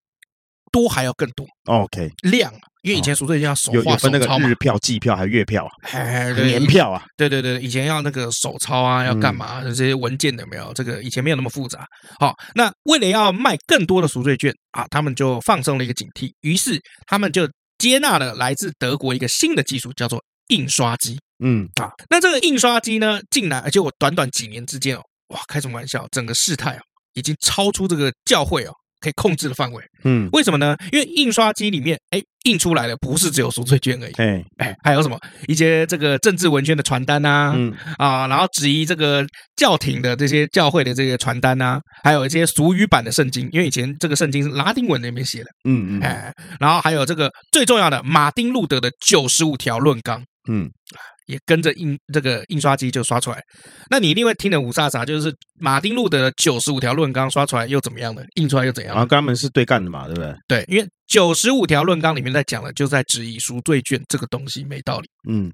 [0.73, 1.47] 多还要更多。
[1.67, 2.53] OK，量。
[2.83, 6.33] 因为以前赎罪券要手画分那个，日票、季票还是月票啊？
[6.33, 7.05] 年票啊？
[7.17, 9.63] 对对对，以前要那个手抄啊，要干嘛？
[9.63, 10.73] 这些文件有没有？
[10.75, 11.87] 这个以前没有那么复杂。
[12.19, 21.17] 好，那为了要卖更多的赎罪券啊，他们就放松了一个警惕，于是他们就接纳了来自德国一个新的技术，叫做印刷机。
[21.45, 26.05] 嗯啊，那这个印刷机呢，进来，而且我短短几年之间哦，哇，开什么玩笑？
[26.11, 26.81] 整个事态啊，
[27.15, 28.73] 已经超出这个教会哦。
[29.03, 30.77] 可以控制的范围，嗯，为什么呢？
[30.93, 35.19] 因为印刷机里面，哎，印出来的不是只有赎罪券而已，哎，哎，还有什么？
[35.49, 37.75] 一些这个政治文宣的传单呐，嗯。
[37.99, 50.71] 啊，然后质疑这个教廷的这些教会的这个传单呐，还有一些俗语版的圣经，因为以前这个圣经是拉丁文那边写的，嗯嗯，哎，然后还有这个最重要的马丁路德的九十五条论纲，嗯。
[51.33, 53.41] 也跟着印这个印刷机就刷出来。
[53.91, 58.23] 那你一定会听得五煞煞，就是马丁路德的九十五条论纲刷出来又怎么样呢？
[58.35, 58.95] 印出来又怎样？
[58.95, 60.35] 然后跟他们是对干的嘛，对不对？
[60.47, 65.09] 对，因为九十五条论纲里面在讲的，就在质疑赎罪券这个东西没道理。
[65.29, 65.51] 嗯，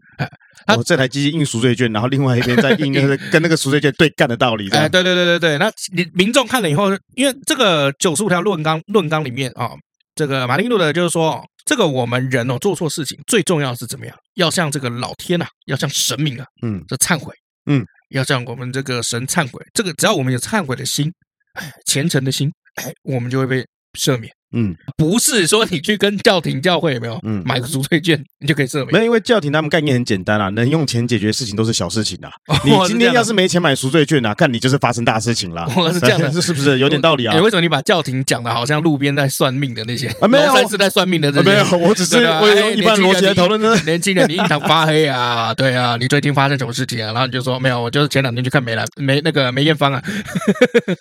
[0.66, 4.68] 哎，我这台机器印赎罪券，然后另外一边在印那个 跟那个赎罪券对干的道理。
[4.70, 9.70] 哎，对对对对对，那你民众看了以后，因为这个九十五条论纲论纲里面啊。
[10.14, 14.16] 这个马丁路德就是说，这个我们人哦做错事情，最重要是怎么样？
[14.36, 17.30] 要向这个老天呐、啊，要向神明啊，嗯，这忏悔，
[17.66, 19.62] 嗯，要向我们这个神忏悔。
[19.74, 21.12] 这个只要我们有忏悔的心，
[21.52, 23.66] 哎，虔诚的心，哎，我们就会被
[23.98, 24.32] 赦免。
[24.52, 27.18] 嗯，不是说你去跟教廷教会有没有？
[27.22, 28.92] 嗯，买个赎罪券你就可以赦免。
[28.92, 32.30] 没有，因为教廷他们概念很简单啊，能用钱解决的事情都是小事情啊。
[32.64, 35.70] 你今天要是没钱买赎罪券啊，看你就是发生大事情了。
[35.76, 37.36] 我 是这样的，是 是不是有点道理啊？
[37.40, 40.26] 为什么你把教廷讲的好像路边在算命的那些啊？
[40.26, 41.50] 没有，是在算命的这些。
[41.50, 43.76] 没有，我只是我用一般逻辑来讨论呢。
[43.84, 45.52] 年轻人，你印堂发黑啊？
[45.54, 47.12] 对啊，你最近发生什么事情啊？
[47.12, 50.02] 然后你就说没有，我就是前两天去看梅兰梅那个梅艳芳啊。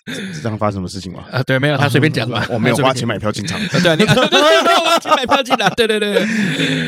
[0.07, 1.23] 是这样发生什么事情吗？
[1.31, 2.45] 啊，对，没有，他随便讲嘛。
[2.49, 3.59] 我没有花钱买票进场。
[3.81, 4.05] 对，你。
[4.17, 5.69] 对对对，我要去买票进来。
[5.69, 6.25] 对对对，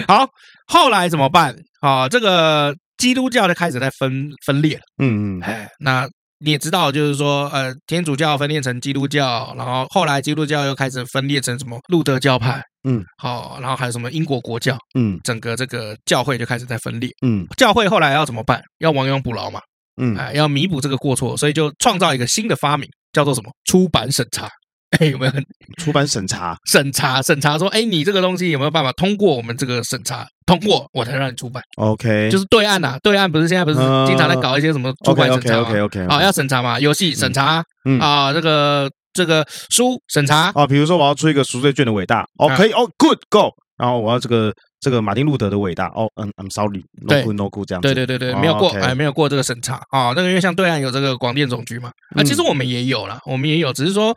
[0.08, 0.28] 好，
[0.68, 1.56] 后来怎么办？
[1.82, 4.82] 啊，这个基督教就开始在分分裂了。
[4.98, 6.08] 嗯嗯，哎，那
[6.40, 12.62] 你也知道，就是说，呃，天主教分裂成基督教，然后后来基督教又开始分裂成什么路德教派。
[12.84, 14.78] 嗯，好，然后还有什么英国国教。
[14.98, 17.10] 嗯，整个这个教会就开始在分裂。
[17.26, 18.62] 嗯，教会后来要怎么办？
[18.80, 19.60] 要亡羊补牢嘛。
[20.02, 23.52] 嗯，哎，要弥补这个过错，所以就创造一个新的发明，叫做什么？
[23.66, 24.50] 出版审查。
[24.98, 25.32] 哎， 有没有
[25.78, 26.58] 出版审查？
[26.66, 30.28] 审查审查说，哎，你这个东西有没有办法通过我们这个审查？
[30.46, 31.62] 通过我才让你出版。
[31.78, 37.64] OK，就是对岸呐，对岸不是现在不是经常在搞一些什么出版审查吗？OK OK OK，好，要审查嘛，游戏审查，
[38.00, 44.52] 啊，这个这个书审查啊，比如说我要出一个赎罪券的伟大，OK，哦，Good Go，然后我要这个。
[44.80, 50.14] 这个马丁路德的伟大哦，嗯，I'm sorry，no good no good 这样子，对对对对，没有过，哎，没有过这个审查啊。
[50.16, 54.16] 那个因为像对岸有这个广电总局嘛，啊，其实我们也有啦，我们也有，只是说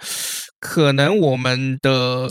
[0.60, 2.28] 可能我们的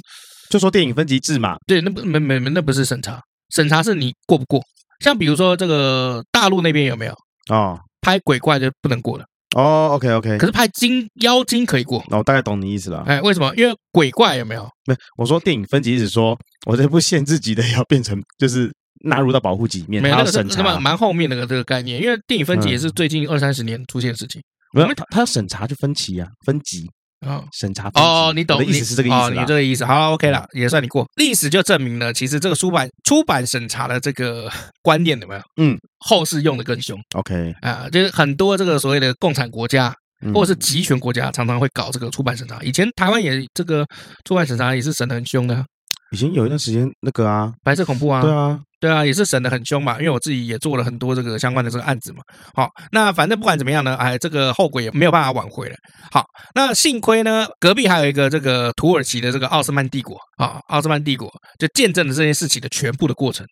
[0.49, 3.21] 就说电影分级制嘛，对，那不没没那不是审查，
[3.53, 4.61] 审查是你过不过。
[4.99, 7.13] 像比如说这个大陆那边有没有
[7.53, 7.79] 啊？
[8.01, 9.25] 拍鬼怪就不能过了。
[9.55, 12.03] 哦，OK OK，可是拍金妖精可以过。
[12.09, 13.03] 那我大概懂你意思了。
[13.05, 13.53] 哎，为什么？
[13.55, 14.63] 因为鬼怪有没有？
[14.85, 18.71] 没，我说电影分级是说，我这部限制级的要变成就是
[19.03, 20.79] 纳入到保护级里面，它要审查。
[20.79, 24.41] 蛮后面那个这个概念，因为电影分级也是最近二三十年出现的事情。
[24.73, 26.89] 没有它它要审查就分级啊，分级。
[27.25, 31.05] 啊，审查哦，你懂的意思是这个意思哦，你这个意思好，OK 了，也算你过。
[31.15, 34.49] 历史就证明了，其实这个出版出版审查的这个
[34.81, 35.41] 观念有没有？
[35.61, 36.99] 嗯，后世用的更凶。
[37.15, 39.93] OK 啊，就是很多这个所谓的共产国家
[40.33, 42.59] 或者是集权国家，常常会搞这个出版审查。
[42.61, 43.85] 以前台湾也这个
[44.25, 45.63] 出版审查也是审的很凶的。
[46.11, 48.59] 以前有一段时间那个啊，白色恐怖啊，对啊。
[48.81, 52.23] 对啊，也是审得很凶嘛，因为我自己也做了很多这个相关的这个案子嘛。
[52.55, 55.75] 好，那反正不管怎么样呢，哎，这个后果也没有办法挽回了。
[56.11, 63.45] 好，那幸亏呢，隔壁还有一个这个土耳其的这个奥斯曼帝国啊，奥斯曼帝国就见证了这件事情的全部的过程，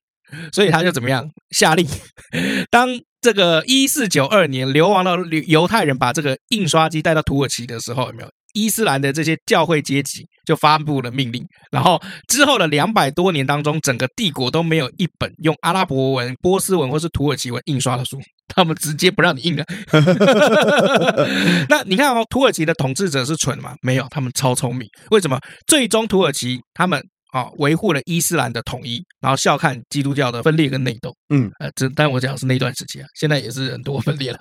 [0.51, 1.87] 所以他就怎么样下令，
[2.71, 2.89] 当
[3.21, 5.15] 这个一四九二年流亡的
[5.47, 8.29] 犹太人把这个印刷机带到土耳其的时候，有没有？
[8.53, 19.63] 伊斯兰的这些教会阶级就发布了命令，然后之后的两百多年当中，整个帝国都没有一本用阿拉伯文、波斯文或是土耳其文印刷的书，他们直接不让你印了。
[21.69, 23.75] 那你看哦，土耳其的统治者是蠢吗？
[23.81, 24.87] 没有，他们超聪明。
[25.11, 25.39] 为什么？
[25.67, 27.01] 最终土耳其他们。
[27.31, 31.13] 啊，维护了伊斯兰的统一，然后笑看基督教的分裂跟内斗。
[31.31, 34.39] 嗯，呃，这但我讲的是那段时期啊，现在也是很多分裂了。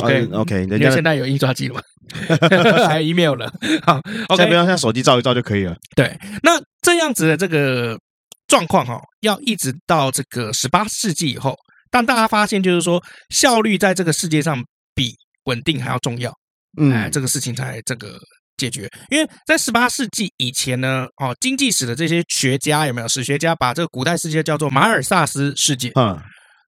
[0.00, 1.82] OK OK，人家现在有印刷机了嘛，
[2.88, 3.52] 还有 email 了。
[3.84, 5.76] 好，OK，不要像手机照一照就可以了。
[5.94, 7.98] 对，那这样子的这个
[8.46, 11.54] 状况哈，要一直到这个十八世纪以后，
[11.90, 14.62] 当大家发现就是说效率在这个世界上
[14.94, 16.32] 比稳定还要重要，
[16.80, 18.18] 嗯，哎，这个事情才这个。
[18.58, 25.92] 解决，因为在十八世纪以前呢，哦，经济史的这些学家有没有史学家把这个古代世界叫做马尔萨斯世界？
[25.94, 26.18] 嗯，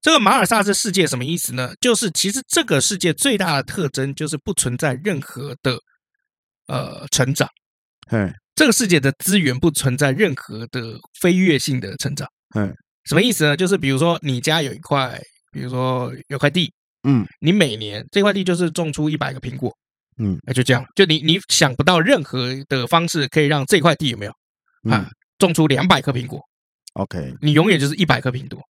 [0.01, 1.73] 这个马尔萨斯世界什么意思呢？
[1.81, 5.79] 就是其实这个世界最大的特征就是不存在任何的
[6.69, 7.49] 呃成长，
[8.11, 12.73] 嗯，这个世界的资源不存在任何的飞跃性的成长，嗯，
[13.05, 13.57] 什么意思呢？
[13.57, 19.77] 就是比如说你家有一块，比如说有块地，嗯，你每年这块地就是种出一百个苹果。
[20.21, 24.33] 嗯，那就这样，就你你想不到任何的方式可以让这块地有没有
[24.91, 25.09] 啊
[25.39, 26.41] 种出两百颗苹果
[26.95, 28.61] ？OK，你永远就是一百颗苹果。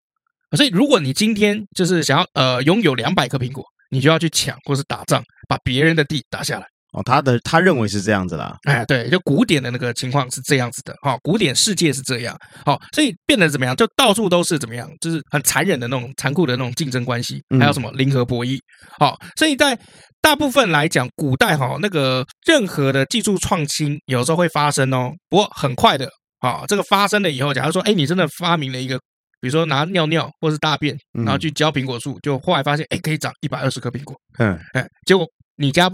[0.57, 6.67] 所以如果你今天就是想要呃拥有两百颗苹果，你就要去抢或是打仗，把别人的地打下来。
[6.93, 8.57] 哦，他的他认为是这样子啦。
[8.63, 10.95] 哎，对，就古典的那个情况是这样子的。
[11.03, 12.35] 哈、哦，古典世界是这样。
[12.65, 13.77] 好、哦，所以变得怎么样？
[13.77, 14.91] 就到处都是怎么样？
[14.99, 18.59] 就是很残忍的那种残酷的那种竞争关系，还有什么零和博弈。
[18.99, 19.79] 好、哦，所以在
[20.23, 26.09] 大部分来讲，古代哈、哦、那个任何的技术创新有时候会发生哦，不过很快的。
[26.39, 28.99] 啊、哦，这个发生了以后，假如说，哎，你真的发明了一个，
[29.41, 34.17] 比如说拿尿尿或是大便，然后去浇苹果树，就后来发现，哎，可以长一百二十颗苹果。
[34.39, 35.91] 嗯，哎，结果你家。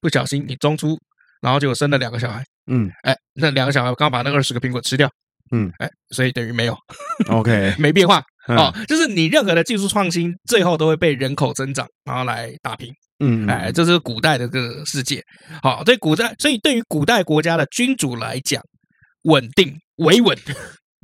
[0.00, 0.98] 不小心你中出，
[1.42, 2.42] 然后就生了两个小孩，
[2.72, 5.06] 嗯，哎，那两个小孩刚把那二十个苹果吃掉，
[5.52, 6.74] 嗯，哎，所以等于没有
[7.28, 8.22] ，OK， 没变化。
[8.48, 15.22] 哦，就是你任何的技术创新，最后都会被人口增长然后来打平，嗯，哎，这是古代的这个世界，
[15.62, 18.62] 好，对古代，所以对于古代国家的君主来讲，
[19.24, 20.36] 稳定维稳，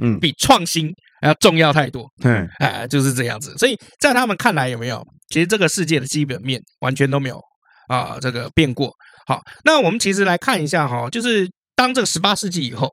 [0.03, 0.91] 嗯， 比创新还
[1.23, 7.41] 要重要太多，嗯，哎，就是这样子，所以在他们看来有没有，其实这个世界的基本面完全都没有。
[7.89, 8.89] 啊，这个变过
[9.27, 12.89] 好，那我们其实来看一下哈，就是当这个十八世纪以后，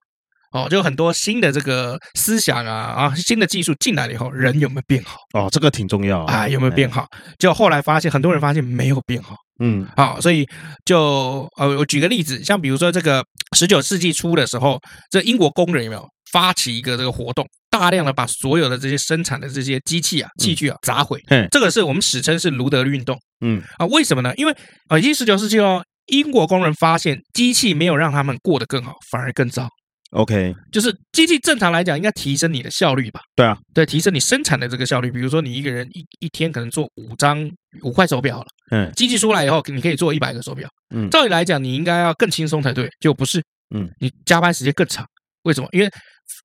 [0.52, 5.20] 哦，就很多新的这个思想啊啊，新的技术进来了以后，人有没有变好？
[5.36, 7.06] 哦，这个挺重要啊，有没有变好？
[7.38, 10.44] 就后来发现，很多人发现没有变好，嗯，好，所以
[10.84, 13.24] 就呃，我举个例子，像比如说这个
[13.56, 14.80] 十九世纪初的时候，
[15.12, 17.48] 这英国工人有没有发起一个这个活动？
[17.70, 23.62] 大量的把所有的这些生产的这些机器啊、器具啊砸毁，嗯，这个是我们史称是卢德运动，嗯。
[23.78, 24.34] 啊，为什么呢？
[24.36, 24.56] 因为
[24.88, 29.68] 啊，已经十九世纪哦，英国工人发现机器没有让他们过得更好，反而更糟。
[30.12, 33.20] OK，就是机器正常来讲应该提升你的效率吧？
[33.36, 35.12] 对啊，对，提升你生产的这个效率。
[35.12, 37.46] 比如说你一个人一一天可能做五张
[37.84, 43.44] 五块手表好了，嗯，机器出来以后你可以做一百个手表，嗯，照理来讲你应该要更轻松才对，就不是，
[43.76, 45.06] 嗯，你加班时间更长，
[45.44, 45.68] 为什么？
[45.74, 45.90] 因为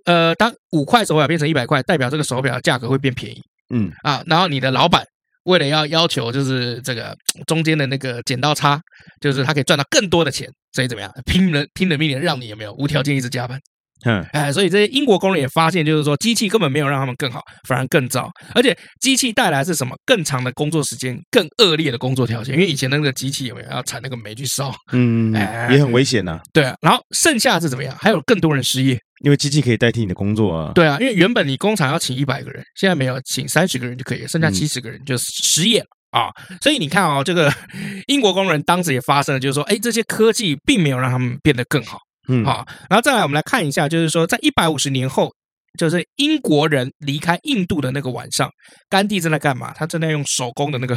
[0.04, 3.40] 呃，当五块手表变成一百块，代表这个手表的价格会变便宜。
[3.74, 5.04] 嗯啊，然后你的老板
[5.44, 8.80] 为了要要求，就是这个中间的那个剪刀差，
[9.20, 13.58] 就是他可以赚到更多的钱，所以怎么样，拼了拼了命的让你有没有无条件一直加班。
[14.04, 18.28] 嗯，哎，所以这些英国工人也发现，就是说机器根本没有让他们更好，反而更糟。
[18.52, 19.94] 而且机器带来是什么？
[20.04, 22.52] 更长的工作时间，更恶劣的工作条件。
[22.54, 24.74] 因为以前那个机器有没有要产那个煤去烧？
[24.92, 25.32] 嗯，
[25.70, 26.40] 也很危险呐。
[26.52, 27.96] 对啊，然后剩下是怎么样？
[28.00, 30.72] 还有更多人失业，因为机器可以代替你的工作啊。
[30.74, 36.30] 对啊，因为原本你工厂要请一百个人，现在没有，请三十个人就可以了，剩下七十个人就失业了啊。
[36.60, 37.52] 所以你看哦，这个
[38.08, 41.98] 英国工人当时也发生了，就是说，哎，这些科技并没有让他们变得更好。
[42.28, 45.32] 嗯，好，然后再来，我们来看一下，就是说，在一百五十年后，
[45.78, 48.48] 就是英国人离开印度的那个晚上，
[48.88, 49.72] 甘地正在干嘛？
[49.72, 50.96] 他正在用手工的那个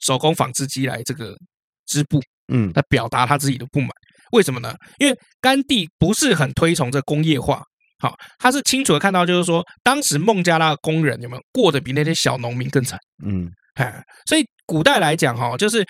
[0.00, 1.34] 手工纺织机来这个
[1.86, 2.20] 织布，
[2.52, 3.90] 嗯，来表达他自己的不满。
[4.32, 4.74] 为什么呢？
[4.98, 7.62] 因为甘地不是很推崇这工业化，
[7.98, 12.98] 好，他是清楚的看到，就是说，当时孟加拉的工人有没有过得比那些小农民更惨？
[13.26, 15.84] 嗯，哎，所以古代来讲，哈，就是。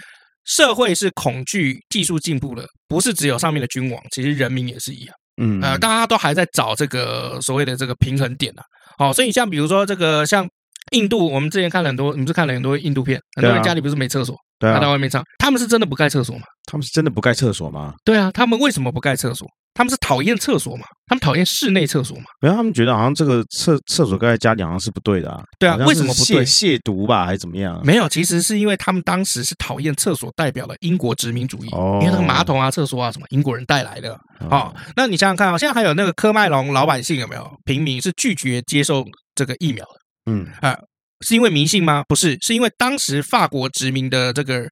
[0.45, 5.15] 社会是恐惧技术进步的，不是只有上面的君王，其实人民也是一样。
[5.37, 8.63] 嗯，呃，大家都还在找这个所谓的这个平衡点啊。
[8.97, 10.49] 好，所以像比如说这个像
[10.93, 14.35] 印度，我们之前看了很多，你不是看了很多印度片，很多人家里不是没厕所。
[14.59, 16.43] 对啊，他在外面唱，他们是真的不盖厕所吗？
[16.67, 17.95] 他们是真的不盖厕所吗？
[18.05, 19.47] 对啊，他们为什么不盖厕所？
[19.75, 20.85] 他们是讨厌厕所吗？
[21.07, 22.25] 他们讨厌室内厕所吗？
[22.41, 25.41] 没有，他们觉得好像这个厕厕所盖在家里好像是不对的啊。
[25.57, 26.45] 对啊，为什么不对？
[26.45, 27.81] 亵渎吧，还是怎么样？
[27.85, 34.15] 没有，其实是因为他们当时是讨厌厕所代表了英国殖民主义，哦、因为那个马桶啊、厕所啊什么英国人带来的。
[34.41, 39.05] 哦，哦，那你想想看啊，现在还有那个科麦隆老百姓有没有平民是拒绝接受
[39.37, 40.33] 这个疫苗的？
[40.33, 40.77] 嗯啊。
[41.27, 42.03] 是因为迷信吗？
[42.09, 44.69] 不是，是因为当时法国殖民的这个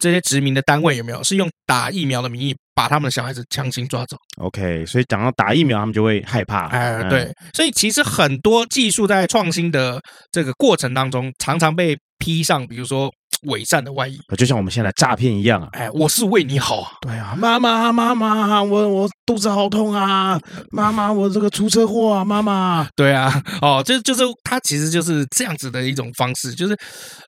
[0.00, 6.66] 这些殖民的单位有没有是用打疫苗的名义把他们的小孩子强行抓走？OK，所以讲到打疫苗，他们就会害怕。
[6.68, 13.10] 哎，对，所以其实很多技术在创新的这个过程当中，常常被披上，比如说。
[13.44, 15.68] 伪善的外衣，就像我们现在诈骗一样啊！
[15.72, 16.92] 哎，我是为你好啊！
[17.00, 20.40] 对啊，妈妈妈妈，我我肚子好痛啊！
[20.70, 22.24] 妈妈，我这个出车祸啊！
[22.24, 26.76] 妈妈，对啊，哦，就就是他其实就是这样子的一种方式，就是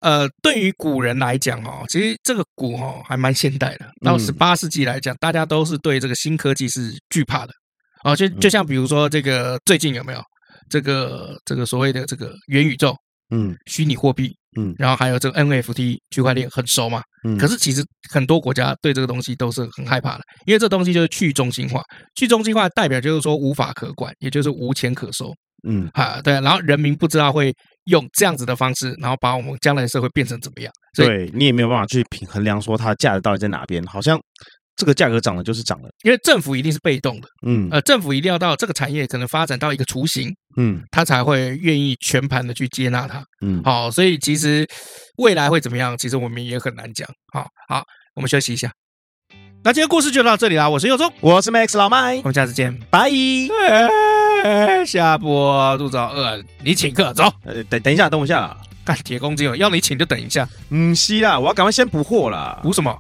[0.01, 3.87] 呃，对于古人来讲哦，其实这个古哦还蛮现代的。
[4.05, 7.53] 到十八世纪来讲，大家都是对这个新科技是惧怕的
[8.05, 10.21] 哦，就就像比如说这个最近有没有
[10.71, 12.95] 这个这个所谓的这个元宇宙？
[13.31, 14.35] 嗯，虚拟货币。
[14.59, 17.01] 嗯，然后还有这个 NFT 区块链很熟嘛？
[17.25, 21.83] 嗯，可是其实很多国家对这个东西都是很害怕的，因为这东西就是去中心化。
[22.17, 25.33] 去中心化代表就是说无法可管，也就是无钱可收。
[25.69, 27.55] 嗯，啊，对，然后人民不知道会
[27.85, 30.73] 用这样子的方式，然后把我们将来的社会变成怎么样？
[30.97, 34.19] 对，你也没有办法去评衡量说它的价值到底在哪边，好像。
[34.79, 44.65] 这个价格涨了就是涨了，因为政府一定是被动的，嗯，呃，政府一定要到这个产业可能发展到一个雏形，嗯，他才会愿意全盘的去接纳它，嗯，好，所以其实
[45.17, 47.83] 未来会怎么样，其实我们也很难讲，好，好，
[48.15, 48.73] 我们休息一下。
[49.65, 53.11] 那今天故事就到这里啦，我是佑宗，我是 Max 老麦，我们下次见，拜。
[54.87, 57.25] 下播肚子好饿，你请客走。
[57.45, 58.57] 呃，等等一下，等我一下。
[58.85, 60.49] 干铁公鸡哦，要你请就等一下。
[60.71, 62.59] 嗯，是啦，我要赶快先补货啦。
[62.63, 62.97] 补什么？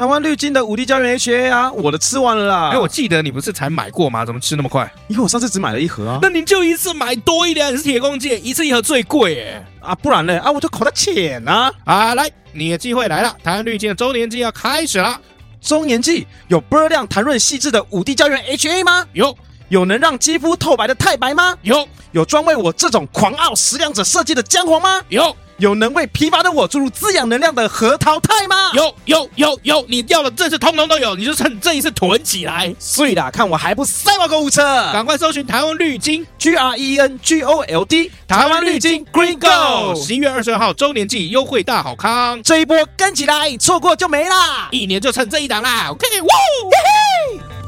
[0.00, 2.70] 台湾绿金的五 D 胶原 HA 啊，我的吃完了啦。
[2.70, 4.24] 哎，我记得你不是才买过吗？
[4.24, 4.90] 怎么吃那么快？
[5.08, 6.20] 因为我上次只买了一盒啊。
[6.22, 9.62] 那你就一次买多一点，你是铁公鸡，一次一盒最贵哎。
[9.80, 10.40] 啊，不然呢？
[10.40, 11.70] 啊，我就口袋浅啊。
[11.84, 15.20] 啊，来，你的机会来了，台湾绿金的周年季要开始了。
[15.60, 19.06] 周年季有波亮弹润细致的五 D 胶原 HA 吗？
[19.12, 19.36] 有。
[19.70, 21.56] 有能让肌肤透白的太白吗？
[21.62, 21.88] 有。
[22.12, 25.00] 有专为我这种狂傲食量者设计的姜黄吗？
[25.08, 25.34] 有。
[25.58, 28.72] 有能为疲乏的我注入滋养能量的核桃肽吗？
[28.72, 32.74] 有有有有，你要的这次通通都有，你就趁这一次囤起来。
[32.78, 34.90] 碎啦，看我还不塞爆购物车！
[34.90, 44.68] 赶快搜寻台湾绿金 G R E N G O L D，台湾绿金 Green Gold，十一月二十二号周年季优惠大好康，这一波跟起来，错过就没啦！
[44.70, 47.59] 一年就趁这一档啦！OK，哇！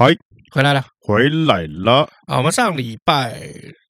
[0.00, 0.16] 嗨，
[0.52, 0.84] 回来了。
[1.00, 2.36] 回来了啊！
[2.36, 3.36] 我们上礼拜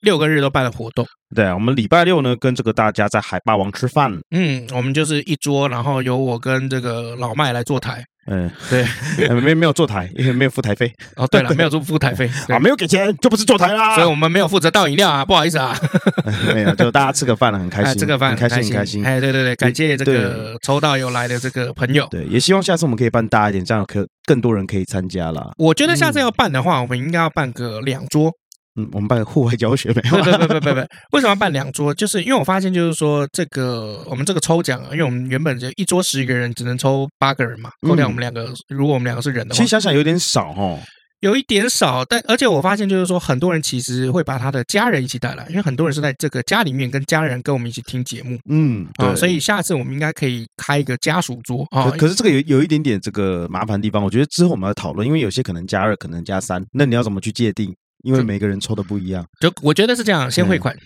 [0.00, 1.06] 六个日都办了活动，
[1.36, 8.02] 对啊，我们礼拜六呢跟这个大家在海霸王吃饭，嗯，我们就是一桌，然后由我跟这个老麦来坐台。
[8.31, 8.85] 嗯，对，
[9.41, 10.93] 没没有坐台，因为没有付台费。
[11.16, 13.95] 哦，对了， 没有付台费啊，没有给钱就不是坐台啦。
[13.95, 15.74] 所以我们没有负责倒饮料啊，不好意思啊。
[16.55, 19.05] 没有，就大家吃个饭了，很开心，吃个饭很开心，很开心。
[19.05, 22.07] 哎，对对对，感谢这个抽到有来的这个朋友。
[22.11, 25.51] 对，也希望下次我们可以办大一点，这样可更多人可以参加啦。
[25.57, 28.33] 我觉得下次要办的话，我们应该要办个两桌。
[28.79, 30.22] 嗯，我们办户外教学没有？
[30.22, 30.81] 不不不不不不，
[31.12, 31.93] 为什么要办两桌？
[31.93, 37.70] 就是因为我发现，就是说这个我们这个抽奖啊，因为我们原本就一桌十一个人，只能抽八个人嘛。
[37.87, 40.79] 扣掉我们两个，如果我们两个是人的话，其实想想有点少哦，
[41.20, 42.05] 有一点少。
[42.05, 48.39] 但而且我发现，就是说很多人其实会把他的家人一起带来，因为很多人是在这个家里面跟家人跟我们一起听节目。
[48.49, 49.16] 嗯，对。
[49.16, 51.91] 所以下次我们应该可以开一个家属桌啊。
[51.99, 57.74] 可是这个有有一点点这个麻烦地方，我觉得之后我们要讨论，因为有些可能加二，可能加三，那你要怎么去界定？
[58.05, 60.76] 因为每个人抽的不一样，就我觉得是这样，先汇款。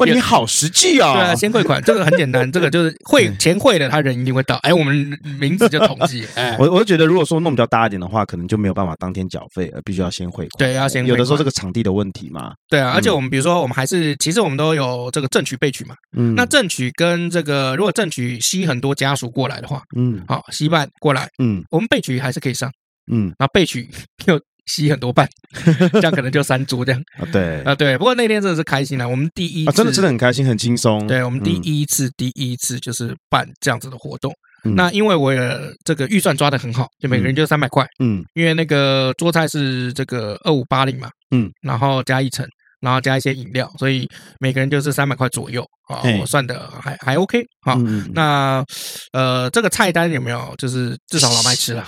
[0.00, 1.12] 哇，你好实际啊！
[1.12, 4.56] 对啊，先汇款，这个很简单，这个就是汇钱汇了，他人一定会到。
[4.56, 6.26] 哎，我们名字就统计。
[6.34, 10.58] 哎，我我就觉得，如果说弄比较大一点的话，可能就没有办法当天缴费，而必须要先汇款。
[10.58, 11.04] 对，要先。
[11.06, 12.54] 有的时候这个场地的问题嘛。
[12.68, 15.94] 对啊，而且我们比如说，我们还是其实我们都有这个正取备取嘛。
[16.16, 16.34] 嗯。
[16.34, 22.70] 那正取跟这个，如果正取吸很多家属过来的话，嗯，好，吸半过来，嗯，我们备取还是可以上，
[23.12, 23.86] 嗯，然后备取
[24.26, 24.40] 又。
[24.66, 25.28] 吸很多半，
[25.92, 27.96] 这样可能就三桌这样 啊，对啊，对。
[27.96, 31.06] 不过那天真的是开心了，我们第一次、啊、真的真的很开心，很轻松。
[31.06, 34.32] 对，我们第一次、嗯、第一次就是办这样子的活动。
[34.64, 35.40] 嗯、那因为我也
[35.84, 37.86] 这个预算抓的很好，就每个人就三百块。
[38.00, 42.46] 嗯，因为那个桌菜是这个二五八零嘛，嗯，然后加一层。
[42.80, 44.08] 然后加一些饮料，所以
[44.38, 48.64] 每个人就是三百块左右啊，我算的还还 OK 好，嗯、那
[49.12, 50.54] 呃，这个菜单有没有？
[50.58, 51.86] 就是至少老麦吃了，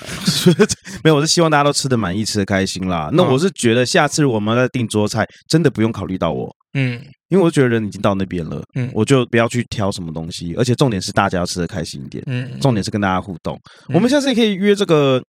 [1.05, 1.17] 没有？
[1.17, 3.11] 我是希望大家都吃的满意，吃的开心啦。
[3.13, 13.55] 那我是觉得下次我们在订桌菜，真的不用考虑到我，嗯，因为我觉得人已经到那边了，嗯，我就不要去挑什么东西，而且重点是大家要吃的开心一点，嗯，重点是跟大家互动。
[13.89, 15.21] 嗯、我们下次也可以约这个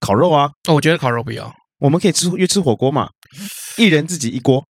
[0.00, 3.08] 烤肉啊，哦，我觉得烤肉不要，我们可以吃约吃火锅嘛，
[3.76, 4.62] 一人自己一锅。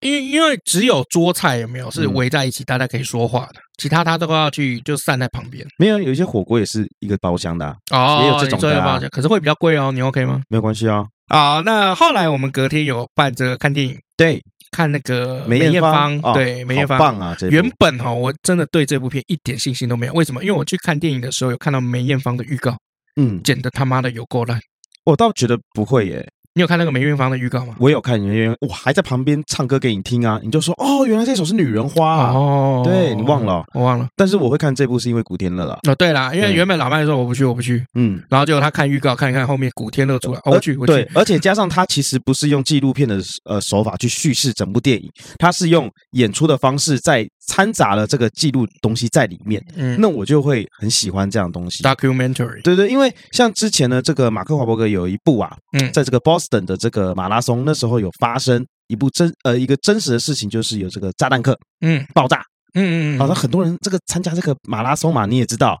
[0.00, 5.66] 因为因为只有桌菜有没有是围在一起，大家可以说话的，其他他都要去就散在旁边。
[5.78, 9.92] 没有，有一些火锅也是一个包厢的哦，也有这种的包厢，可是会比较贵哦。
[9.92, 10.42] 你 OK 吗？
[10.48, 11.06] 没有关系啊。
[11.28, 14.42] 啊，那后来我们隔天有办这个看电影，对，
[14.72, 17.36] 看那个梅艳芳，对，梅艳芳棒啊！
[17.50, 20.12] 原本哈，我真的对这部片一点信心都没有。
[20.14, 20.42] 为什么？
[20.42, 22.76] 因为我去看电影的时候有看到梅艳芳的预告，
[23.14, 24.58] 嗯，剪得他妈的有够烂。
[25.04, 26.28] 我倒觉得不会耶。
[26.52, 27.76] 你有看那个梅艳芳的预告吗？
[27.78, 30.40] 我有看梅艳芳，我还在旁边唱歌给你听啊！
[30.42, 32.32] 你就说哦，原来这首是《女人花》啊！
[32.32, 34.08] 哦，对，你忘了，我忘了。
[34.16, 35.78] 但是我会看这部是因为古天乐了。
[35.88, 40.92] 哦，对啦，因为原本老麦说我不去，我不去，嗯，然后结果他看预告，看一看后面古天乐出来，我去，我去。
[40.92, 49.60] 对，而且加上他其实不是用纪录片的呃手法去叙事整部电影，他是用演出的方式在掺杂了这个记录东西在里面。
[49.74, 51.82] 嗯，那我就会很喜欢这样东西。
[51.82, 62.06] Documentary，对对，因为像之前呢，这个马克华伯格有一部啊，嗯，在这个 Boston 的这个马拉松那时候有发生一部真呃一个真实的事情，就是有这个炸弹客嗯。
[62.14, 62.40] 爆炸。
[62.74, 65.76] 嗯嗯好像很多人这个参加这个马拉松嘛，你也知道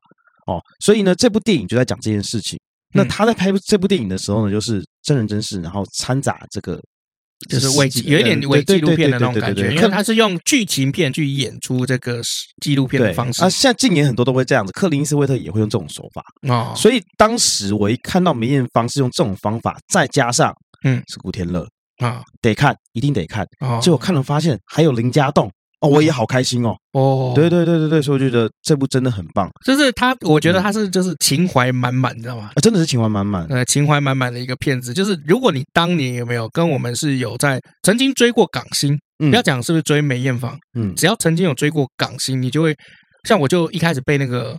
[0.48, 2.58] 哦，所以呢这部电影就在讲这件事情。
[2.92, 6.82] 那他在拍这部电影的时候呢，就是真人真事，然后掺杂这个
[7.48, 12.20] 就是伪有一点伪纪录片的那种感觉，因为他是用剧情片去演出这个
[12.60, 13.48] 纪录片的方式啊。
[13.48, 16.22] 现在近年很多都会这样子，克林斯威特也会用这种手法
[16.52, 16.74] 啊。
[16.74, 20.54] 所以当时我一看到梅艳芳是用这种方法，再加上。
[20.82, 21.68] 嗯，是古天乐
[21.98, 23.46] 啊，得看，一定得看。
[23.82, 25.50] 结果看了发现还有林家栋
[25.80, 26.74] 哦，我也好开心哦。
[26.92, 29.48] 哦，对对对对对，所以我觉得这部真的很棒。
[29.64, 32.50] 就是他，我觉得他是就是情怀满满，你知道吗？
[32.54, 33.46] 啊，真的是情怀满满。
[33.48, 34.92] 呃，情怀满满的一个片子。
[34.92, 42.76] 就是如果你当年有没有跟我们是有在曾经追过港星，不要讲是不是追梅艳芳，嗯，只要曾经有追过港星，你就会
[43.26, 44.56] 像我就一开始被那个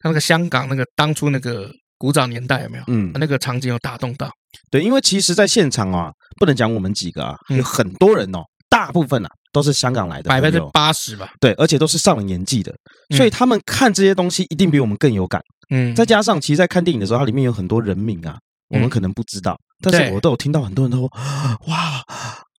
[0.00, 2.84] 他那个香港那个当初那个古早年代有没有？
[2.88, 4.28] 嗯，那个场景有打动到。
[4.70, 11.32] 对，因为其实，在现场啊，不能讲我们几个啊，有很多人哦，大部分啊都是香港来的，百分之八十吧。
[11.40, 12.74] 对，而且都是上了年纪的，
[13.16, 15.40] 所以他们看这些东西一定比我们更有感。
[15.70, 18.36] 嗯，再加上，其实，在看电影的时候，它里面有很多人名啊，
[18.68, 21.06] 我们可能不知道，但是我都有听到很多人都说，
[21.68, 22.04] 哇，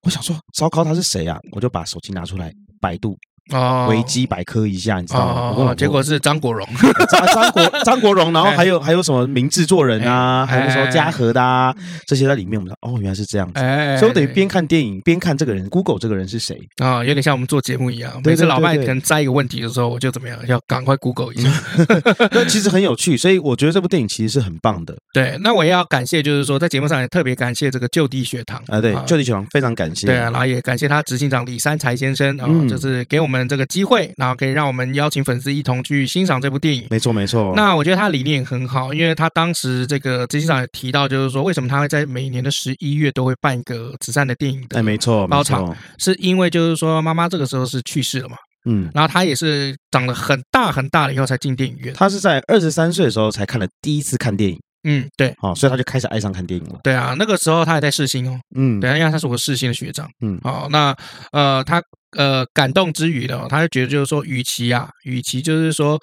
[0.04, 1.38] 我想说，糟糕，他是谁啊？
[1.52, 3.18] 我就把手机拿出来百度。
[3.54, 5.54] 哦，维基百科一下，你知道吗？
[5.56, 6.68] 哦，结果是张国荣，
[7.10, 11.76] 张张国 张国荣，然后还有还有什么名制作人啊，还有说嘉禾的啊，
[12.08, 13.60] 这些在里面，我们说哦，原来是这样子，
[14.00, 17.04] 所以我等于边看电影边看这个人，Google 这个人是谁啊？
[17.04, 21.50] 有点像我们做节目一样，每次老麦可能摘一个问题的时候，我就怎么样，要赶快 Google 一下。
[22.32, 24.96] 那其实很有趣，所以我觉得这部电影其实是很棒的。
[25.14, 30.08] 对，那我也要感谢，就是说在节目上也特别感谢这个就地学堂啊，对，就地学堂非常感谢。
[30.08, 34.14] 对啊，然后也感谢他执行长李三才先生啊，就是给我们这个机会。
[34.18, 36.86] 然后可以让我们邀请粉丝一同去欣赏这部电影。
[36.90, 37.54] 没错，没错。
[37.56, 44.80] 那我觉得他理念很好，因为他当时这个执行长也提到，就是说为什么他会在每年的十一月都会办一个慈善的电影的。
[44.80, 48.38] 哎，没错，包场是因为就是说妈妈这个时候是去世了嘛。
[48.66, 48.90] 嗯。
[48.94, 51.94] 然后他也是长得很大很大了以后才进电影院。
[51.94, 54.60] 他是在二十三岁的时候才看了第一次看电影。
[54.84, 55.34] 嗯，对。
[55.40, 56.80] 好，所以他就开始爱上看电影了。
[56.84, 58.40] 对啊，那个时候他还在世新哦。
[58.56, 58.80] 嗯。
[58.80, 60.08] 对啊，因为他是我世新的学长。
[60.22, 60.40] 嗯。
[60.44, 60.96] 好，那
[61.32, 61.82] 呃他。
[62.16, 66.00] 呃，感动之余呢，他就觉得就是说，与其啊，与其就是说，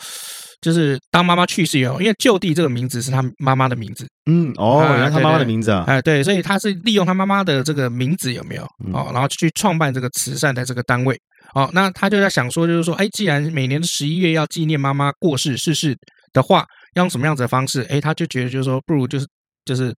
[0.60, 11.18] 就是当妈妈去世以后，因为就地这个名字是他妈妈的名字，嗯，哦，原来他妈妈的名字啊，哎，对，所以他是利用他妈妈的这个名字有没有哦，然后去创办这个慈善的这个单位，
[11.54, 15.96] 哦，那他就在想说，就是说，哎，既然每年的十一月要纪念妈妈过世逝世
[16.32, 17.82] 的话，要用什么样子的方式？
[17.88, 19.26] 哎，他就觉得就是说，不如就是
[19.64, 19.92] 就是。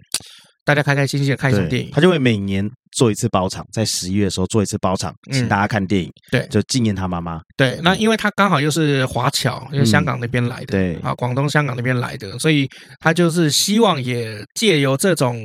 [0.67, 7.41] 大家开开心心的看一场电影，他就会每年做一次包场，在十一月的时候做一次包场，请大家看电影，对，就纪念他妈妈。
[7.57, 10.95] 对，那因为他刚好又是华侨，因为香港那边来的，对。
[10.97, 12.69] 啊，广东、香港那边来的，所以
[13.01, 15.41] 他就是希望也借由这种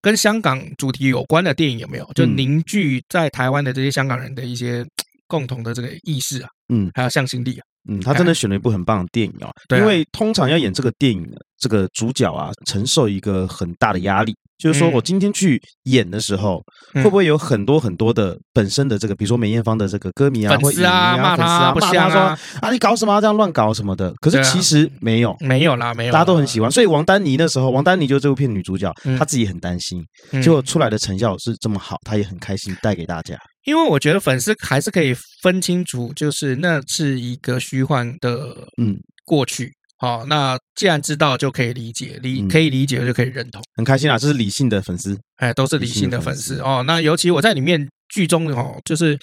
[0.00, 2.10] 跟香港主题有关的电影，有没有？
[2.14, 4.84] 就凝聚在台湾的这些香港人的一些
[5.26, 7.62] 共同的这个意识啊，嗯，还有向心力啊。
[7.88, 16.62] 嗯，他真的选了一部很棒的电影哦，因为通常要演这个电影的这个主角啊，承受一个很大的压力，就是说我今天去演的时候，
[16.94, 22.20] 会不会有很多很多的本身的这个，比如说梅艳芳的这个歌迷啊，粉丝啊，骂他啊，骂他说
[22.60, 24.12] 啊，你搞什么这样乱搞什么的？
[24.20, 26.70] 可是其实没有，没有啦，没有，大家都很喜欢。
[26.70, 30.02] 所以王丹妮那时候，王丹妮就这部片女主角，她自己很担心，
[30.42, 33.36] 结果出来的成效是这么好，她也很开心带给大家。
[33.64, 46.84] 因为我觉得粉丝还是可以分清楚，就是那是一个虚幻的嗯过去，好、那既然知道就可以理解，理可以理解就可以认同，很开心啊，这是理性的粉丝，哎，都是理性的粉丝哦。
[46.86, 49.18] 那尤其我在里面剧中哦，就是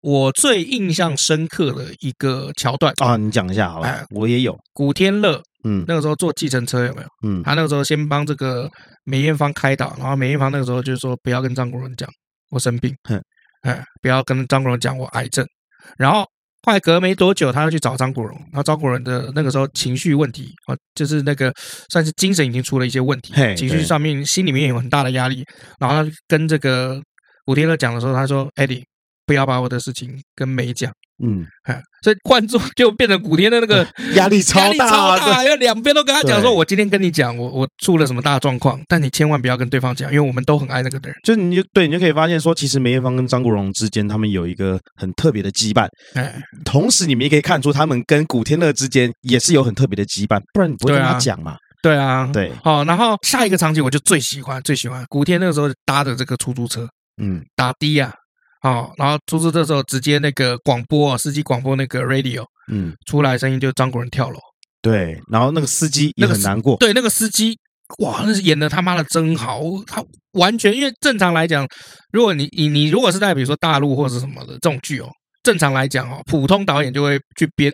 [0.00, 3.88] 我最印象深刻的一个桥段啊，你讲一下好吧？
[3.88, 7.08] 哎，我也有古天乐，嗯，那个时候坐计程车有没有？
[7.26, 8.70] 嗯，他那个时候先帮这个
[9.02, 12.08] 梅艳芳开导，然后梅艳芳那个时候就说不要跟张国荣讲
[12.50, 13.20] 我生病，哼。
[13.66, 15.46] 哎，不要跟张国荣讲我癌症。
[15.98, 16.22] 然后
[16.62, 18.36] 后来隔没多久，他要去找张国荣。
[18.52, 21.52] 然后张国荣的那个时候情绪问题啊，就是那个
[21.90, 25.44] 算是精神已经出了一些问题，情绪上面心里面有很大的压力。
[25.78, 27.00] 然后他跟这个
[27.44, 28.82] 古天乐讲的时候，他说：“Eddie，
[29.26, 31.46] 不要把我的事情跟梅讲。”嗯，
[32.02, 41.14] 所以换做就变成古天乐那个 压力超大，超大，因为两边都跟他讲说，我今天跟你讲，我我出了什么大状况，但你千万不要跟对方讲，因为我们都很爱那个人。
[41.24, 45.88] 就你就对，你就可以发现说，其实梅艳芳跟张国荣之间，他们有一个很特别的羁绊。
[46.12, 51.56] 哎，同时你们也可以看出，他们跟古天乐之间也是有很特别的羁绊，不然你不会跟他讲嘛。
[51.82, 52.52] 对啊，对。
[52.62, 56.86] 好，然后下一个场景我就最喜欢，最喜欢古天乐那个时候搭的这个出租车，
[57.22, 58.12] 嗯，打的啊。
[58.62, 64.38] 哦，然后出租车的时候直接那个广播，司机广播那个 radio，嗯，出来声音就是张国荣跳楼。
[64.82, 66.76] 对，然后那个司机也很难过。
[66.76, 67.58] 对，那个司机，
[67.98, 70.02] 哇，那是演的他妈的真好，他
[70.32, 71.66] 完全因为正常来讲，
[72.12, 75.08] 如果你你你如果是在比如说大陆或者什么的这种剧哦，
[75.42, 77.72] 正常来讲哦，普通导演就会去编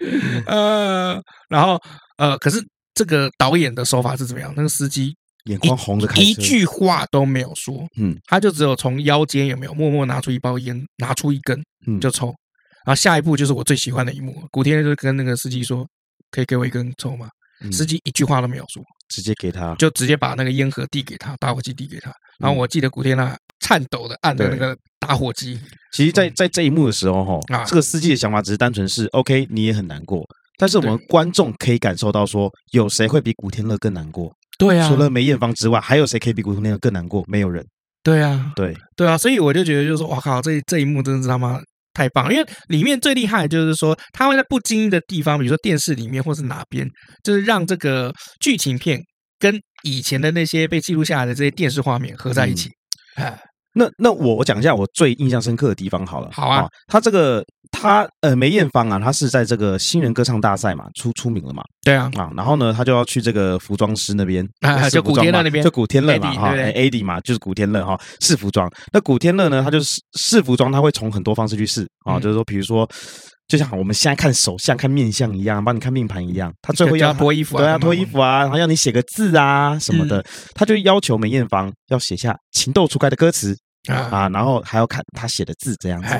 [0.47, 1.81] 呃，然后
[2.19, 2.65] 呃，可是
[2.95, 4.53] 这个导演的手法是怎么样？
[4.57, 5.17] 那个司机。
[5.45, 12.27] 眼眶红的，一句话都没有说，嗯，他就只有从腰间有没有默默拿出一包烟，拿出一根，嗯，就抽，
[12.85, 15.87] 然后下一步就是我最喜欢的一幕，古天乐就跟那个司机说
[16.31, 17.29] ：“可以给我一根抽吗？”
[17.71, 22.11] 司机一句话都没有说，直接给他，就直接把那个烟盒递给他，打火机递给他。
[22.39, 25.61] 然后我记得古天乐颤抖的按着那个打火机。
[25.93, 30.25] 其实，在在这一幕的时候，哈，这个司机的想法只是单纯是 OK，你也很难过，
[30.57, 34.33] 但是我们观众可以感受到说，有谁会比古天乐更难过？
[34.61, 37.25] 对啊，除了梅艳芳之外，还有谁可以比古天乐更难过？
[37.27, 37.65] 没有人。
[38.03, 41.61] 对啊，对对啊，所以我就觉得，就是说，哇靠，这这一幕真的是他妈
[41.93, 42.33] 太棒！
[42.33, 46.89] 因为里面最厉害的就是说，他会在不经意的地方，比如说电视里面或是哪边，
[47.23, 48.99] 就是让这个剧情片
[49.39, 52.71] 跟以前的那些被记录下来的这些电视画面合在一起。
[53.17, 53.39] 哎、嗯，
[53.73, 56.29] 那那我我讲一下我最印象深刻的地方好了。
[56.33, 57.45] 好啊，他这个。
[57.73, 61.63] 他呃，梅艳芳啊，他是在这个新人歌唱大赛嘛出出名了嘛？
[61.85, 68.69] 对啊啊，然后呢，他就要去这个服装师那边，啊，就古天乐那边，就古天乐嘛哈，AD 嘛，就是古天乐哈试服装。
[68.93, 72.89] 那古天乐呢，他就是试服装，他会从很多方式去试啊，就是说，比如说，
[73.51, 80.25] 就像我们现在看手相、看面相一样，帮你看命盘一样，他最后要脱衣服，对啊，脱衣服啊，然后要你写个字啊什么的，
[80.55, 83.55] 他就要求梅艳芳要写下情窦初开的歌词。
[83.89, 86.15] 啊，然后还要看他写的字这样子。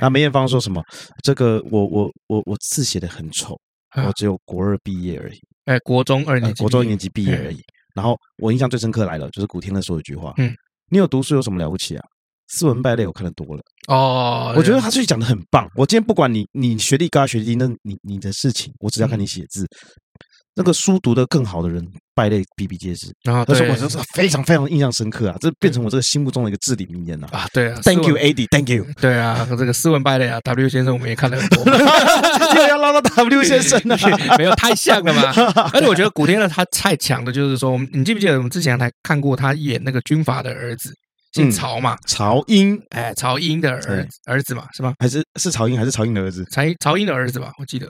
[0.00, 0.80] 那梅艳芳说什么？
[1.24, 3.58] 这个我我我我字写的很丑，
[4.06, 5.38] 我只有国二毕业而已。
[5.64, 7.58] 哎，国中二年级，国中一年级毕业而已。
[7.96, 10.54] 然后我印象最深刻来了，就是古天乐说一句话：嗯，
[10.88, 12.04] 你有读书有什么了不起啊？
[12.50, 13.62] 斯文败类我看的多了。
[13.88, 15.66] 哦，我觉得他这句讲的很棒。
[15.74, 19.66] 我今天不管你你学历高学历低，那你你的事情，我只要看你写字。
[20.56, 21.82] 那个书读得更好的人，
[22.12, 23.44] 败类比比皆是啊！
[23.46, 25.36] 但是我真是非常非常印象深刻啊！
[25.40, 27.46] 这变成我这个心目中的一个至理名言了啊！
[27.54, 28.84] 对啊，Thank you, AD，Thank you。
[29.00, 31.64] 对啊，这个斯文败类啊，W 先生我们也看了很多，
[32.60, 33.96] 又要唠到 W 先生了，
[34.36, 35.32] 没有太像了嘛？
[35.72, 40.92] 而且我觉得古天乐他太强的，就是说，你记不记得我们之前还看过他演那个军阀的儿子，
[41.32, 41.96] 姓曹嘛？
[42.06, 44.94] 曹英，哎，曹英的儿儿子嘛，是吧？
[44.98, 46.44] 还是是曹英，还是曹英的儿子？
[46.50, 47.88] 曹曹英的儿子吧，我记得。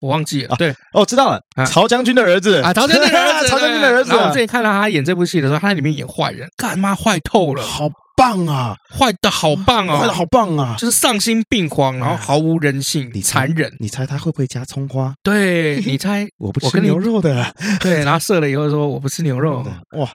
[0.00, 2.60] 我忘记了，对，哦，知道了，曹将军的儿子。
[2.62, 4.12] 啊，曹将军的儿子， 曹将军的儿子。
[4.12, 15.12] 我之前看到他演这部戏的时候，他在里面演坏人，干嘛坏透了，好棒啊，坏的好棒啊，坏的好棒啊，就是丧心病狂，然后毫无人性，你残忍，你猜他会不会加葱花？
[15.24, 19.66] 对，你猜， 我不吃牛肉的，对，然后射了以后说我不吃牛肉，
[19.98, 20.08] 哇。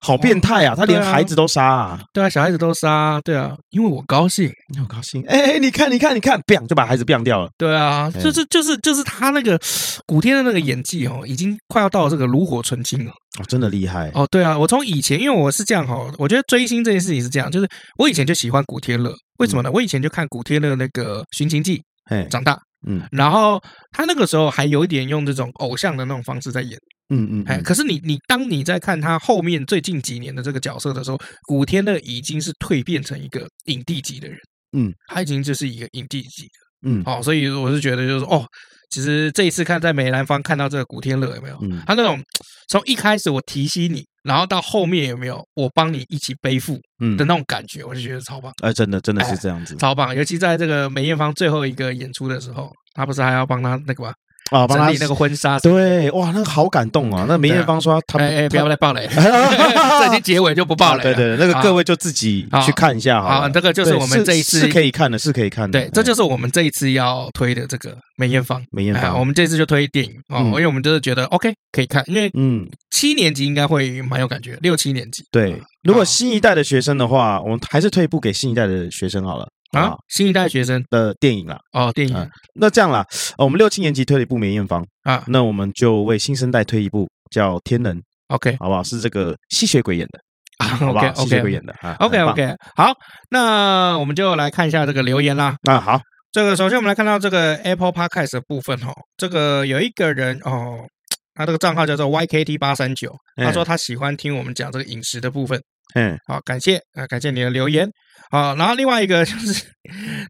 [0.00, 0.74] 好变态啊！
[0.76, 2.00] 他连孩子都杀啊！
[2.12, 5.22] 对啊，小孩子都杀，对啊，因为我高兴，你好高兴！
[5.26, 7.48] 哎哎，你看，你看，你看，biang 就把孩子 biang 掉了。
[7.56, 9.58] 对啊，就是就是就是他那个
[10.06, 13.10] 古天的那个演技哦，已经快要到这个炉火纯青了。
[13.40, 14.26] 哦，真的厉害哦！
[14.30, 17.68] 对啊，我从以前，因为我是这样哈，我觉得追星这件事情是这样，就是
[17.98, 19.70] 我以前就喜欢古天乐，为什么呢？
[19.72, 21.78] 我以前就看古天乐那个《寻秦记》，
[22.10, 23.60] 哎，长大，嗯，然后
[23.92, 26.78] 他那个时候还有一点用这种偶像的那种方式在演。
[27.08, 34.36] 嗯嗯，哎，可是你你当你在看他后面最近几年的这个角色的时候，古天乐已经是蜕变成一个影帝级的人，
[34.76, 38.44] 嗯，他已经就是一个影帝级的，嗯，哦，所以我是觉得就是说哦，
[38.90, 42.20] 其实这一次看在梅兰芳看到这个古天乐有没有，嗯，他那种
[42.68, 47.16] 从一开始我提携你，然后到后面有没有我帮你一起背负，嗯。
[47.16, 54.12] 的那种感觉，我就觉得超棒，哎，真的真的是这样子，超棒，尤其在这个梅艳芳最后一个演出的时候，他不是还要帮他那个吗？
[54.50, 57.24] 啊，帮他理那个婚纱，对，哇，那个好感动啊！
[57.28, 61.02] 那梅艳芳说他，哎哎，不要再爆雷， 这已经结尾就不爆雷。
[61.02, 63.40] 对对，那个各位就自己去看一下哈。
[63.40, 65.80] 好，这个就是我们这一次是可以看的，是可以看的。
[65.80, 68.62] 对，这就是我们这一次要推的这个梅艳芳。
[68.70, 75.24] 梅艳芳，我们这次就推电影哦，因为我们就是觉得 OK 可以看，因为嗯，七年级应该会蛮有感觉，六七年级。
[75.32, 79.48] 对，如果新一代的学生的话，我们还是推一部给新一代的学生好了。
[79.76, 80.82] 啊，新一代学生？
[80.90, 82.30] 的电影啦，哦，电影。
[82.54, 83.04] 那这样啦，
[83.38, 87.96] 我们六七年级推了一部梅艳芳啊，那我们就为新生代推一部叫《天能》
[88.28, 88.82] ，OK，好不好？
[88.82, 90.20] 是这个吸血鬼演的，
[90.86, 92.92] OK，吸血鬼演的啊，OK，OK，好，
[93.30, 95.56] 那我们就来看一下这个留言啦。
[95.64, 96.00] 啊，好，
[96.32, 100.86] 这个首先我们来看到这个 Apple Podcast 的部分哦，这个有一个人哦，
[101.34, 105.60] 他这个账号叫做 YKT 八三九，他说他喜欢听我们讲这个饮食的部分。
[105.94, 107.88] 嗯，好，感谢啊，感谢你的留言。
[108.30, 109.64] 好，然后另外一个就是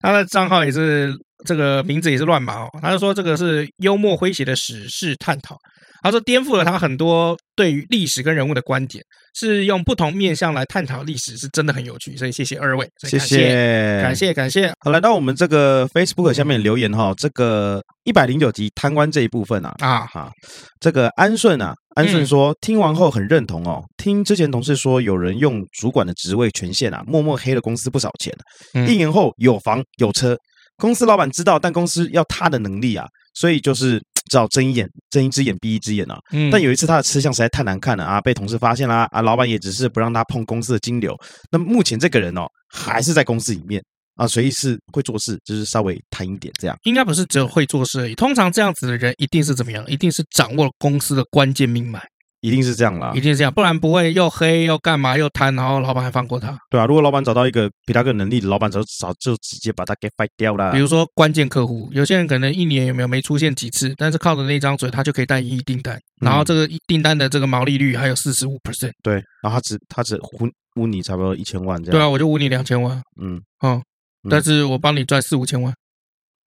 [0.02, 1.12] 他的账号也是
[1.44, 5.57] 这个名字也是乱码哦，他就说这个是幽默诙谐的史事探讨，
[6.07, 9.04] 他说颠覆了他很多对于历史跟人物的观点，
[9.34, 14.72] 是用不同面向来探讨历史，是真的很有趣，所以谢谢二位，谢谢，感谢感谢。
[14.80, 20.30] 好，来到我们这个 Facebook 下面留言哈，这个一百零九集贪官这一部分啊啊哈，
[20.80, 21.74] 这个安顺啊。
[21.96, 23.82] 安顺说：“听完后很认同哦。
[23.96, 28.30] 听之前同事说，有人用主管的职位权限啊，默默黑了公司不少钱。
[28.86, 30.36] 一年后有房有车，
[30.76, 33.98] 公司老板知道，但公司要他的能力啊，所以就是
[34.31, 36.18] 只好睁一眼睁一只眼闭一只眼啊。
[36.51, 41.16] 但有一次他的吃相实在太难看了啊，被同事发现啦啊，老板也只是不让他碰公司的金流。
[41.51, 43.83] 那目前这个人哦，还是在公司里面。”
[44.16, 46.74] 啊，随意是会做事，就是稍微贪一点这样。
[46.85, 49.85] 应该不是只有会做事而已，通常这样子的人一定是怎么样？
[49.87, 52.03] 一定是掌握了公司的关键命脉。
[52.47, 56.57] 一定是这样啦，一定是这样，不然不会又黑又干嘛又贪，然后老板还放过他。
[56.70, 60.70] 对啊，如果老板找到一个比他更能力的老板，早早就直接把他给废掉了。
[60.70, 68.92] 比如说关键客户，有些人可能一年有没有没出现几次，但是靠着那张嘴，他就可以带一亿订单，然后这个订单的这个毛利率还有四十五 percent。
[69.03, 71.99] 对，然后他只他只污污你差不多一千万这样。
[71.99, 73.03] 对啊，我就污你两千万。
[73.20, 73.82] 嗯哦，
[74.30, 75.74] 但是我帮你赚四五千万，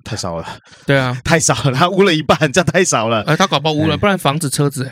[0.06, 0.58] 太少了。
[0.86, 3.24] 对啊， 太少了，他污了一半，这样太少了。
[3.24, 4.90] 哎，他搞不好污了，不然房子车子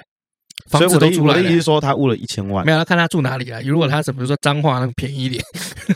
[0.72, 0.80] 哎。
[0.80, 2.66] 所以我的我的意思是说，他误了一千万。
[2.66, 3.60] 没有，要看他住哪里啊？
[3.66, 5.44] 如果他是比如说脏话那个便宜一点，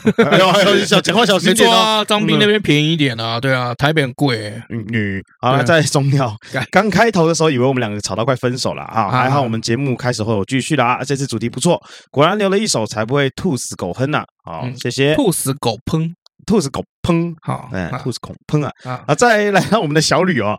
[0.87, 2.03] 小讲话小心点啊！
[2.05, 4.53] 张斌那边便宜一点啊，对啊，台北很贵。
[4.69, 6.35] 女好了，在中调
[6.71, 11.01] 刚开头的时候，以为我们两个吵到快分手了啊，还好我们节目开始后有继续啦。
[11.05, 14.23] 这次主题不错，果然留了一手，才不会兔死狗烹呐。
[14.43, 15.15] 好，谢谢。
[15.15, 16.09] 兔死狗烹。
[16.45, 18.71] 兔子狗烹，好，哎，兔子狗烹啊，
[19.05, 20.57] 啊，再来看我们的小吕哦，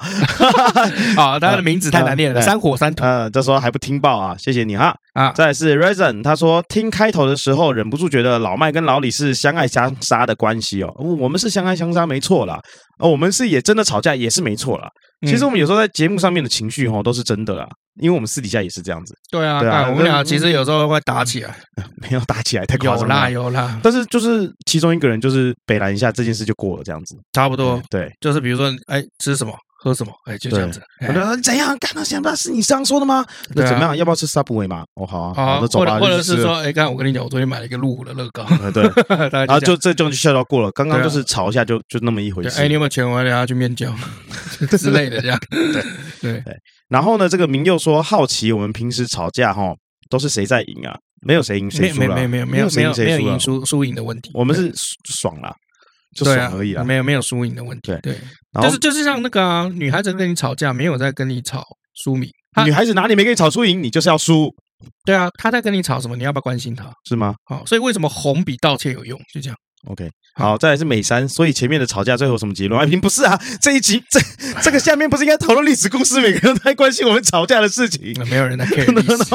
[1.17, 12.61] 啊，他的名字太难念了，三火三土，嗯，这时候还不听报啊，谢谢你哈，啊，再是 Reason，他说听开头的时候忍不住觉得老麦跟老李是相爱相杀的关系哦，我们是相爱相杀没错啦，
[12.99, 14.89] 哦，我们是也真的吵架也是没错啦，
[15.27, 17.69] 其实我们有时候在节目上面的情绪哈都是真的啦。
[18.01, 21.55] 因为我们私底下也是这样子，对啊，对啊，我们俩其实有时候会打起来，
[22.01, 29.53] 没有打起来太夸张了，有啦有啦，但是就是其中一个人就是北拦一下，这件事就过了，这样子，差不多，对，就是比如说，哎，吃什么？
[29.83, 30.13] 喝什么？
[30.27, 30.81] 哎，就这样子。
[31.09, 31.77] 我说怎样？
[31.81, 33.25] 刚刚想不到是你这样说的吗？
[33.57, 33.97] 那怎么样？
[33.97, 34.85] 要不要吃 Subway 嘛？
[34.95, 35.99] 哦，好啊，好，那走吧。
[35.99, 38.47] 或者是说，哎，刚刚我跟你讲，我昨天买了一个路虎的乐高。
[38.73, 38.85] 对，
[39.31, 40.71] 然后就这就笑到过了。
[40.71, 42.61] 刚刚就是吵一下，就就那么一回事。
[42.61, 43.05] 哎，你有没有钱？
[43.09, 43.93] 我等下去面交
[44.79, 45.37] 之类的，这样。
[46.21, 46.57] 对对。
[46.89, 49.75] 然后呢，这个明又说好奇，我们平时吵架哈，
[50.09, 50.95] 都是谁在赢啊？
[51.25, 54.73] 没有谁赢谁输了，没有没有没有没有没有赢输输赢的问题，我们是
[55.05, 55.55] 爽了。
[56.15, 57.93] 就爽而已啦，没有没有输赢的问题。
[57.93, 58.17] 对对，
[58.63, 62.31] 就是就是像那个女孩子跟你吵架，没有在跟你吵输赢。
[62.65, 63.83] 女孩子哪里没跟你吵输赢？
[63.83, 64.55] 你就是要输。
[65.05, 66.17] 对啊，她在跟你吵什么？
[66.17, 66.93] 你要不要关心她？
[67.09, 67.35] 是吗？
[67.45, 69.19] 好，所以为什么红比道歉有用？
[69.33, 69.57] 就这样。
[69.89, 72.81] OK， 好，再来是美山，所以前面的吵架最后什么结论？
[72.81, 74.21] 爱萍不是啊，这一集这
[74.63, 76.21] 这个下面不是应该讨论历史故事？
[76.21, 79.35] 每个人都在关心我们吵架的事情，没有人在 care 历史，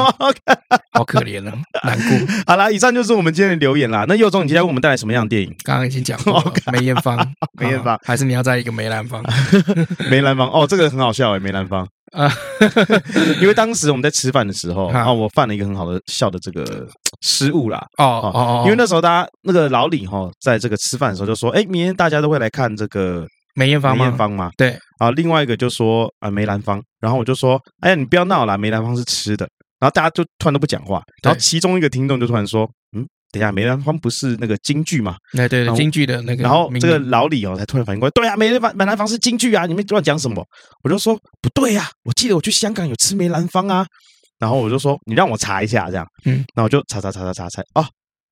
[0.92, 1.52] 好可怜啊，
[1.84, 2.34] 难过。
[2.46, 4.06] 好啦，以上就是我们今天的留言啦。
[4.08, 5.54] 那佑宗，你今天为我们带来什么样的电影？
[5.62, 6.42] 刚刚已经讲过，
[6.72, 7.16] 梅艳芳，
[7.60, 9.22] 梅艳芳，还是你要在一个梅兰芳？
[10.10, 11.86] 梅兰芳哦，这个很好笑哎，梅兰芳。
[12.12, 12.30] 啊，
[13.40, 16.86] 因为当时我们在吃饭的时候啊，我犯了一个很好的笑的这个
[17.20, 17.78] 失误啦。
[17.98, 24.78] 哦哦哦，因为那时候大家那个老李哈，在这个吃饭的时候就说：“哎，明天大家都会来看这个梅艳芳吗？”梅艳芳嘛，对。
[24.98, 29.48] 啊，另外一个就说啊梅兰芳，然后我就说：“哎呀，你不要闹了，梅兰芳是吃的。”
[29.78, 32.68] 然后大家就突然都不讲话，然后其中一个听众就突然说：“嗯。”
[33.30, 35.16] 等一下，梅兰芳不是那个京剧吗？
[35.38, 36.42] 哎，对对，京剧的那个。
[36.42, 40.44] 然后这个老李哦，才突然反应过来，对啊，梅兰芳梅兰芳是京剧啊，你们乱讲什么？
[40.82, 43.86] 我就说不对呀，我记得我去香港有吃梅兰芳啊。
[44.38, 47.86] 然后我就说你让我查一下，这样，嗯，那我就查查查查查查，哦。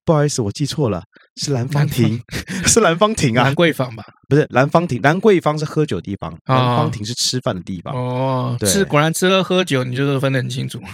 [0.04, 1.02] 不好意思，我记错了，
[1.36, 2.20] 是兰芳亭，
[2.66, 4.04] 是兰芳亭啊，兰桂坊吧？
[4.28, 7.94] 不是兰芳亭，兰桂坊是喝酒的地方，兰芳亭是吃饭的地方。
[7.94, 10.80] 哦，对，是果然吃喝喝酒，你就是分得很清楚。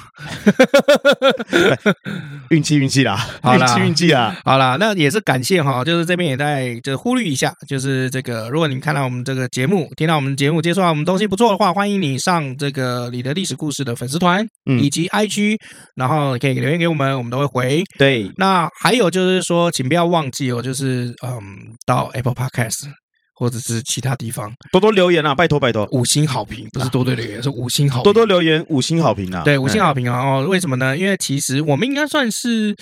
[2.51, 4.37] 运气运气啦， 运气运气啦！
[4.45, 15.57] 好啦，那也是感谢哈，就是这边也在就是呼吁一下，就是这个，如果你看到我们这个节目，听到我们节目，接触到我们东西不错的话，欢迎你上这个你的历史故事的粉丝团嗯以及 IG，
[15.95, 17.83] 然后可以留言给我们，我们都会回。
[17.99, 19.03] 对，那还有。
[19.03, 21.41] 有就是说，请不要忘记哦，就是嗯，
[21.87, 22.89] 到 Apple Podcast
[23.35, 30.97] 或者是其他地方多多留言啊，拜托拜托，五星好评不是多多留言，是五星好评，多多留言，五星好评啊，对，五星好评啊哦，为什么呢？
[30.97, 32.75] 因为其实我们应该算是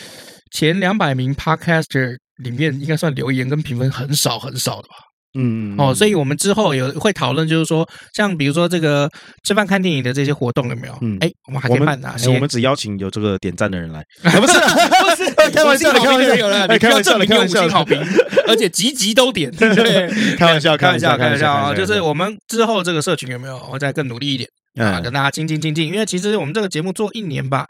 [0.51, 4.95] 前两百名 Podcaster 里面，应该算留言跟评分很少很少的吧。
[5.39, 9.09] 嗯哦，所以我们之后有会讨论，就是说，像比如说这个
[9.45, 10.99] 吃饭看电影的这些活动有没有？
[11.03, 12.29] 嗯，哎，我们还可以办哪些？
[12.29, 17.97] 我们只邀请有这个点赞的人来， 不是 不是，开玩笑的，开玩笑有了，开玩笑的，开玩笑，五星好评，
[18.49, 21.73] 而且集集都点，对，开玩笑，开玩笑，开玩笑啊！
[21.75, 24.49] 就是我们之后这个社群有没有会再更努力一点
[24.85, 25.01] 啊？
[25.01, 27.65] 跟大家精进精进，因为其实我们这个节目做一年吧，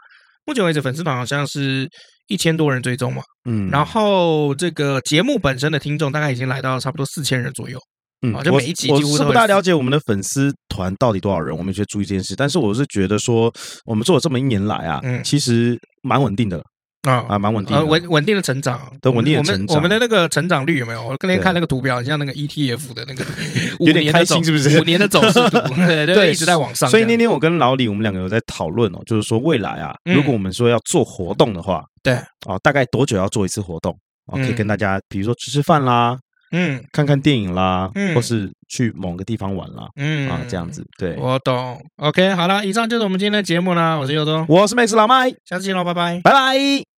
[0.45, 1.87] 目前为止粉丝团好像是。
[2.31, 7.77] 一千多人追踪嘛，嗯，然后这个节目本身的听众大概已经来到差不多四千人左右，
[8.21, 12.33] 嗯，就每一集几乎是不大了解我们的粉丝团到底多少人，我们去注意这件事。
[12.35, 13.51] 但是我是觉得说，
[13.85, 16.63] 我们做了这么一年来啊，嗯，其实蛮稳定的。
[17.03, 19.75] 啊啊，蛮稳定，稳稳定的成长，对，稳定的成长。
[19.75, 21.03] 我们的那个成长率有没有？
[21.03, 23.25] 我刚才看那个图表，像那个 ETF 的那个，
[23.79, 24.79] 有点开心，是不是？
[24.79, 26.89] 五年的走势图，对 对，一直在往上。
[26.89, 32.13] 所以那天我跟老李，我们两个有在讨论哦，就是说未来啊，如果我们说要做活动的话，对，
[32.45, 33.97] 啊，大概多久要做一次活动？
[34.31, 36.15] 啊，可以跟大家，比如说吃吃饭啦，
[36.51, 41.81] 嗯，看看电影啦，嗯，或是去某个地方玩啦，嗯啊，这样子，对，我懂。
[41.97, 43.95] OK，好了，以上就是我们今天的节目啦。
[43.95, 46.90] 我是佑东，我是 Max 老麦，下次见喽，拜拜，拜拜。